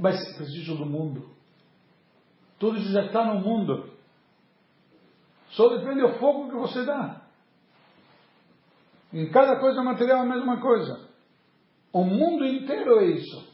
Mas 0.00 0.36
preciso 0.36 0.76
do 0.76 0.86
mundo. 0.86 1.30
Tudo 2.62 2.78
isso 2.78 2.92
já 2.92 3.06
está 3.06 3.24
no 3.24 3.40
mundo. 3.40 3.90
Só 5.48 5.68
depende 5.76 6.00
do 6.00 6.10
fogo 6.20 6.48
que 6.48 6.54
você 6.54 6.84
dá. 6.84 7.22
Em 9.12 9.28
cada 9.32 9.58
coisa 9.58 9.82
material 9.82 10.20
a 10.20 10.26
mesma 10.26 10.60
coisa. 10.60 11.08
O 11.92 12.04
mundo 12.04 12.46
inteiro 12.46 13.00
é 13.00 13.06
isso. 13.06 13.52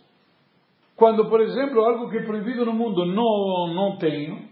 Quando, 0.94 1.27
por 1.31 1.40
exemplo, 1.40 1.81
algo 1.81 2.11
que 2.11 2.18
é 2.18 2.27
proibido 2.27 2.66
no 2.66 2.75
mundo 2.75 3.07
não, 3.07 3.73
não 3.73 3.97
tenho, 3.97 4.47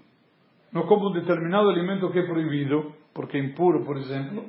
não 0.73 0.87
como 0.87 1.11
um 1.11 1.13
determinado 1.13 1.69
alimento 1.69 2.11
que 2.11 2.21
é 2.21 2.27
proibido, 2.27 2.95
porque 3.13 3.37
é 3.37 3.41
impuro, 3.41 3.85
por 3.85 3.99
exemplo, 3.99 4.43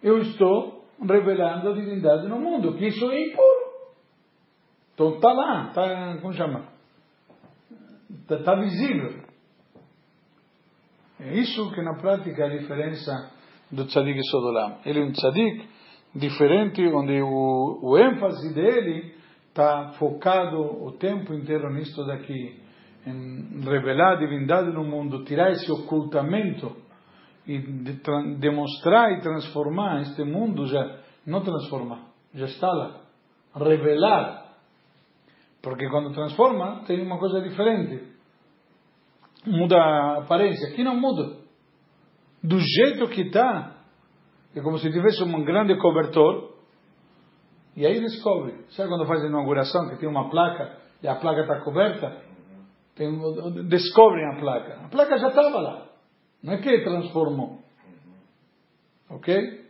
eu 0.00 0.18
estou 0.18 0.84
revelando 1.00 1.70
a 1.70 1.72
divindade 1.72 2.28
no 2.28 2.38
mundo, 2.38 2.76
que 2.76 2.86
isso 2.86 3.10
é 3.10 3.20
impuro. 3.20 3.66
Então 4.94 5.16
está 5.16 5.32
lá, 5.32 5.66
está, 5.70 6.18
como 6.22 6.32
chama? 6.32 6.75
Está, 8.10 8.36
está 8.36 8.54
visível. 8.56 9.20
É 11.18 11.34
isso 11.34 11.70
que 11.72 11.82
na 11.82 11.94
prática 11.94 12.42
é 12.42 12.46
a 12.46 12.58
diferença 12.58 13.32
do 13.70 13.86
tzadik 13.86 14.22
Sodolam. 14.30 14.78
Ele 14.84 15.00
é 15.00 15.04
um 15.04 15.12
tzadik 15.12 15.68
diferente, 16.14 16.86
onde 16.86 17.20
o, 17.22 17.80
o 17.82 17.98
ênfase 17.98 18.54
dele 18.54 19.14
está 19.48 19.92
focado 19.98 20.60
o 20.60 20.92
tempo 20.92 21.32
inteiro 21.32 21.72
nisto 21.72 22.04
daqui, 22.04 22.60
em 23.06 23.60
revelar 23.64 24.12
a 24.12 24.16
divindade 24.16 24.70
no 24.72 24.84
mundo, 24.84 25.24
tirar 25.24 25.50
esse 25.52 25.70
ocultamento 25.72 26.76
e 27.46 27.58
de, 27.58 28.00
demonstrar 28.38 29.12
e 29.12 29.20
transformar 29.20 30.02
este 30.02 30.22
mundo, 30.24 30.66
já 30.66 30.98
não 31.26 31.42
transformar, 31.42 32.02
já 32.34 32.46
está 32.46 32.70
lá. 32.70 33.00
Revelar. 33.54 34.45
Porque 35.66 35.88
quando 35.88 36.14
transforma, 36.14 36.84
tem 36.86 37.02
uma 37.02 37.18
coisa 37.18 37.40
diferente. 37.40 38.06
Muda 39.44 39.76
a 39.76 40.18
aparência. 40.18 40.68
Aqui 40.68 40.84
não 40.84 40.94
muda 40.94 41.38
do 42.40 42.56
jeito 42.60 43.08
que 43.08 43.22
está, 43.22 43.74
é 44.54 44.60
como 44.60 44.78
se 44.78 44.92
tivesse 44.92 45.20
um 45.24 45.44
grande 45.44 45.76
cobertor, 45.78 46.54
e 47.74 47.84
aí 47.84 48.00
descobre. 48.00 48.54
Sabe 48.68 48.88
quando 48.88 49.08
faz 49.08 49.24
a 49.24 49.26
inauguração, 49.26 49.88
que 49.88 49.96
tem 49.96 50.08
uma 50.08 50.30
placa, 50.30 50.78
e 51.02 51.08
a 51.08 51.16
placa 51.16 51.40
está 51.40 51.60
coberta? 51.62 52.22
Tem, 52.94 53.10
descobrem 53.68 54.24
a 54.36 54.38
placa. 54.38 54.84
A 54.84 54.88
placa 54.88 55.18
já 55.18 55.30
estava 55.30 55.60
lá. 55.60 55.88
Não 56.44 56.52
é 56.52 56.58
que 56.58 56.68
ele 56.68 56.84
transformou. 56.84 57.58
Ok? 59.10 59.66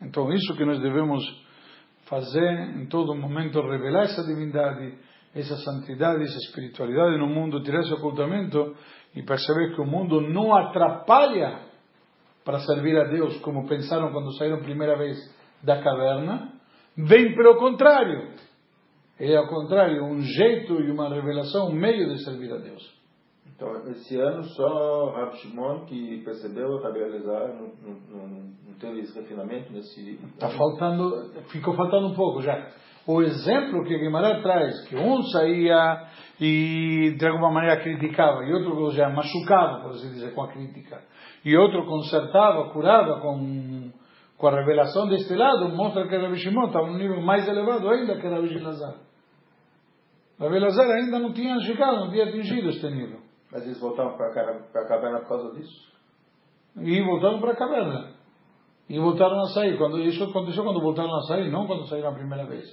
Então, 0.00 0.32
isso 0.32 0.56
que 0.56 0.64
nós 0.64 0.80
devemos 0.80 1.24
fazer 2.04 2.78
em 2.78 2.86
todo 2.86 3.16
momento, 3.16 3.60
revelar 3.60 4.04
essa 4.04 4.22
divindade, 4.24 5.10
essa 5.34 5.56
santidade, 5.56 6.22
essa 6.22 6.38
espiritualidade 6.38 7.18
no 7.18 7.26
mundo, 7.26 7.62
tirar 7.62 7.80
esse 7.80 7.92
ocultamento 7.94 8.74
e 9.14 9.22
perceber 9.22 9.74
que 9.74 9.80
o 9.80 9.86
mundo 9.86 10.20
não 10.20 10.54
atrapalha 10.54 11.60
para 12.44 12.58
servir 12.60 12.98
a 12.98 13.04
Deus 13.04 13.38
como 13.40 13.66
pensaram 13.68 14.12
quando 14.12 14.36
saíram 14.36 14.62
primeira 14.62 14.96
vez 14.96 15.16
da 15.62 15.82
caverna, 15.82 16.52
vem 16.96 17.34
pelo 17.34 17.56
contrário. 17.56 18.32
É 19.18 19.36
ao 19.36 19.46
contrário, 19.46 20.04
um 20.04 20.20
jeito 20.20 20.80
e 20.80 20.90
uma 20.90 21.08
revelação, 21.08 21.68
um 21.68 21.74
meio 21.74 22.08
de 22.08 22.24
servir 22.24 22.52
a 22.52 22.58
Deus. 22.58 22.82
Então, 23.54 23.88
esse 23.90 24.18
ano 24.18 24.42
só 24.42 25.10
Rabi 25.12 25.36
Shimon 25.38 25.84
que 25.84 26.22
percebeu, 26.24 26.82
Rabi 26.82 26.98
Elazar 26.98 27.54
não, 27.54 27.72
não, 28.10 28.28
não 28.66 28.74
teve 28.80 29.00
esse 29.00 29.14
refinamento 29.14 29.72
nesse... 29.72 30.18
Está 30.34 30.48
faltando, 30.48 31.30
ficou 31.48 31.74
faltando 31.74 32.08
um 32.08 32.14
pouco 32.14 32.42
já. 32.42 32.72
O 33.06 33.20
exemplo 33.22 33.84
que 33.84 33.98
Guimarães 33.98 34.42
traz, 34.42 34.88
que 34.88 34.96
um 34.96 35.22
saía 35.24 36.06
e 36.40 37.14
de 37.18 37.26
alguma 37.26 37.50
maneira 37.50 37.82
criticava, 37.82 38.44
e 38.44 38.52
outro 38.52 38.90
já 38.92 39.08
machucava, 39.08 39.82
por 39.82 39.90
assim 39.90 40.10
dizer, 40.10 40.34
com 40.34 40.42
a 40.42 40.48
crítica 40.48 41.02
e 41.44 41.56
outro 41.56 41.84
consertava, 41.86 42.70
curava 42.70 43.20
com, 43.20 43.90
com 44.36 44.46
a 44.46 44.54
revelação 44.54 45.08
deste 45.08 45.34
lado, 45.34 45.68
mostra 45.70 46.06
que 46.06 46.16
Rabi 46.16 46.36
Shimon 46.36 46.66
estava 46.66 46.86
num 46.86 46.98
nível 46.98 47.20
mais 47.20 47.46
elevado 47.48 47.88
ainda 47.88 48.16
que 48.16 48.28
Rabi 48.28 48.58
Lazar. 48.58 48.94
Rabi 50.38 50.58
Lazar 50.58 50.90
ainda 50.90 51.18
não 51.18 51.32
tinha 51.32 51.58
chegado, 51.60 52.00
não 52.00 52.10
tinha 52.10 52.24
atingido 52.24 52.68
este 52.68 52.88
nível. 52.88 53.20
Mas 53.50 53.64
eles 53.64 53.80
voltaram 53.80 54.16
para 54.16 54.28
a 54.28 54.88
caverna 54.88 55.20
por 55.20 55.28
causa 55.28 55.58
disso? 55.58 55.92
E 56.80 57.02
voltaram 57.02 57.40
para 57.40 57.52
a 57.52 57.56
caverna. 57.56 58.14
E 58.88 58.98
voltaram 58.98 59.40
a 59.40 59.46
sair. 59.48 59.76
Quando, 59.76 60.00
isso 60.00 60.24
aconteceu 60.24 60.64
quando 60.64 60.80
voltaram 60.80 61.14
a 61.14 61.22
sair, 61.22 61.50
não 61.50 61.66
quando 61.66 61.86
saíram 61.86 62.10
a 62.10 62.14
primeira 62.14 62.46
vez. 62.46 62.64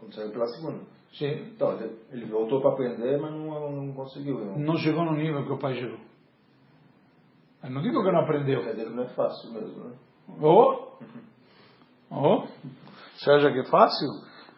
Quando 0.00 0.14
saiu 0.14 0.30
pela 0.30 0.46
segunda. 0.46 0.80
Sim. 1.12 1.52
Então, 1.54 1.78
ele, 2.10 2.24
voltou 2.24 2.60
para 2.60 2.72
aprender, 2.72 3.20
mas 3.20 3.32
não, 3.32 3.70
não 3.70 3.92
conseguiu. 3.92 4.38
Não. 4.38 4.58
Não 4.58 4.76
chegou 4.76 5.04
no 5.04 5.14
nível 5.14 5.44
que 5.44 5.52
o 5.52 5.58
pai 5.58 5.74
chegou. 5.74 5.98
Eu 7.62 7.70
não 7.70 7.82
digo 7.82 8.02
que 8.02 8.10
não 8.10 8.20
aprendeu. 8.20 8.62
Que 8.62 8.84
não 8.84 9.02
é 9.02 9.08
fácil 9.08 9.52
mesmo, 9.52 9.84
né? 9.84 9.94
Ou, 10.40 10.98
ou, 12.10 12.48
você 13.16 13.30
acha 13.32 13.52
que 13.52 13.58
é 13.58 13.64
fácil 13.64 14.08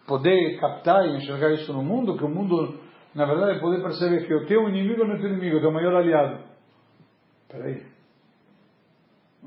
poder 0.06 0.60
captar 0.60 1.06
e 1.06 1.16
enxergar 1.16 1.52
isso 1.52 1.72
no 1.72 1.82
mundo? 1.82 2.16
Que 2.16 2.24
o 2.24 2.28
mundo, 2.28 2.78
na 3.14 3.24
verdade, 3.24 3.56
é 3.56 3.60
poder 3.60 3.82
perceber 3.82 4.26
que 4.26 4.34
o 4.34 4.46
teu 4.46 4.68
inimigo 4.68 5.04
não 5.04 5.14
é 5.14 5.18
teu 5.18 5.30
inimigo, 5.30 5.56
é 5.56 5.60
teu 5.60 5.72
maior 5.72 5.96
aliado. 5.96 6.44
Peraí. 7.48 7.82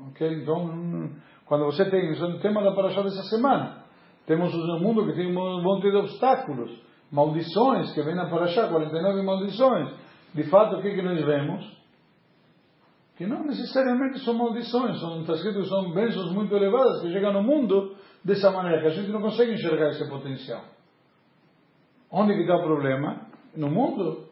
Ok? 0.08 0.42
Então, 0.42 1.10
quando 1.46 1.64
você 1.64 1.88
tem, 1.88 2.12
isso 2.12 2.24
é 2.24 2.28
o 2.28 2.40
tema 2.40 2.62
da 2.62 2.74
paraxá 2.74 3.02
dessa 3.02 3.22
semana. 3.22 3.75
Temos 4.26 4.52
um 4.52 4.80
mundo 4.80 5.06
que 5.06 5.12
tem 5.12 5.28
um 5.28 5.62
monte 5.62 5.88
de 5.88 5.96
obstáculos, 5.96 6.70
maldições 7.12 7.92
que 7.94 8.02
vem 8.02 8.14
na 8.14 8.28
paraxá, 8.28 8.68
49 8.68 9.22
maldições. 9.22 9.94
De 10.34 10.42
fato, 10.50 10.76
o 10.76 10.82
que, 10.82 10.94
que 10.94 11.02
nós 11.02 11.24
vemos? 11.24 11.76
Que 13.16 13.26
não 13.26 13.44
necessariamente 13.44 14.18
são 14.24 14.34
maldições, 14.34 15.00
são, 15.00 15.20
está 15.20 15.34
escrito 15.34 15.62
que 15.62 15.68
são 15.68 15.92
bênçãos 15.92 16.32
muito 16.32 16.54
elevadas 16.54 17.00
que 17.00 17.12
chegam 17.12 17.32
no 17.32 17.42
mundo 17.42 17.96
dessa 18.24 18.50
maneira, 18.50 18.82
que 18.82 18.88
a 18.88 18.90
gente 18.90 19.10
não 19.10 19.22
consegue 19.22 19.52
enxergar 19.52 19.90
esse 19.90 20.06
potencial. 20.08 20.64
Onde 22.10 22.34
que 22.34 22.40
está 22.40 22.56
o 22.56 22.62
problema? 22.62 23.28
No 23.56 23.70
mundo. 23.70 24.26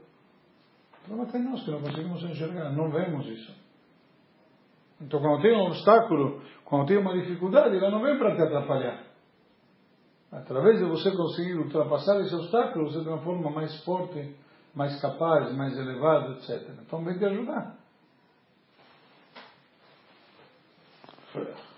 O 0.92 1.07
problema 1.07 1.24
está 1.24 1.38
em 1.38 1.44
nós, 1.44 1.62
que 1.62 1.70
não 1.70 1.80
conseguimos 1.80 2.22
enxergar, 2.24 2.70
não 2.72 2.90
vemos 2.90 3.26
isso. 3.26 3.54
Então, 5.00 5.20
quando 5.20 5.42
tem 5.42 5.57
um 5.57 5.66
obstáculo, 5.66 6.42
quando 6.64 6.88
tem 6.88 6.98
uma 6.98 7.12
dificuldade, 7.14 7.76
ela 7.76 7.90
não 7.90 8.02
vem 8.02 8.18
para 8.18 8.35
te 8.35 8.42
atrapalhar. 8.42 9.13
Através 10.35 10.79
de 10.79 10.85
você 10.85 11.12
conseguir 11.12 11.55
ultrapassar 11.55 12.20
esse 12.20 12.35
obstáculo, 12.35 12.90
você 12.90 13.05
transforma 13.05 13.51
mais 13.51 13.85
forte, 13.85 14.35
mais 14.75 15.01
capaz, 15.01 15.55
mais 15.55 15.79
elevado, 15.79 16.33
etc. 16.33 16.70
Então, 16.85 17.05
vem 17.05 17.16
te 17.16 17.25
ajudar. 17.25 17.77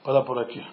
Olha 0.04 0.24
por 0.24 0.38
aqui. 0.38 0.66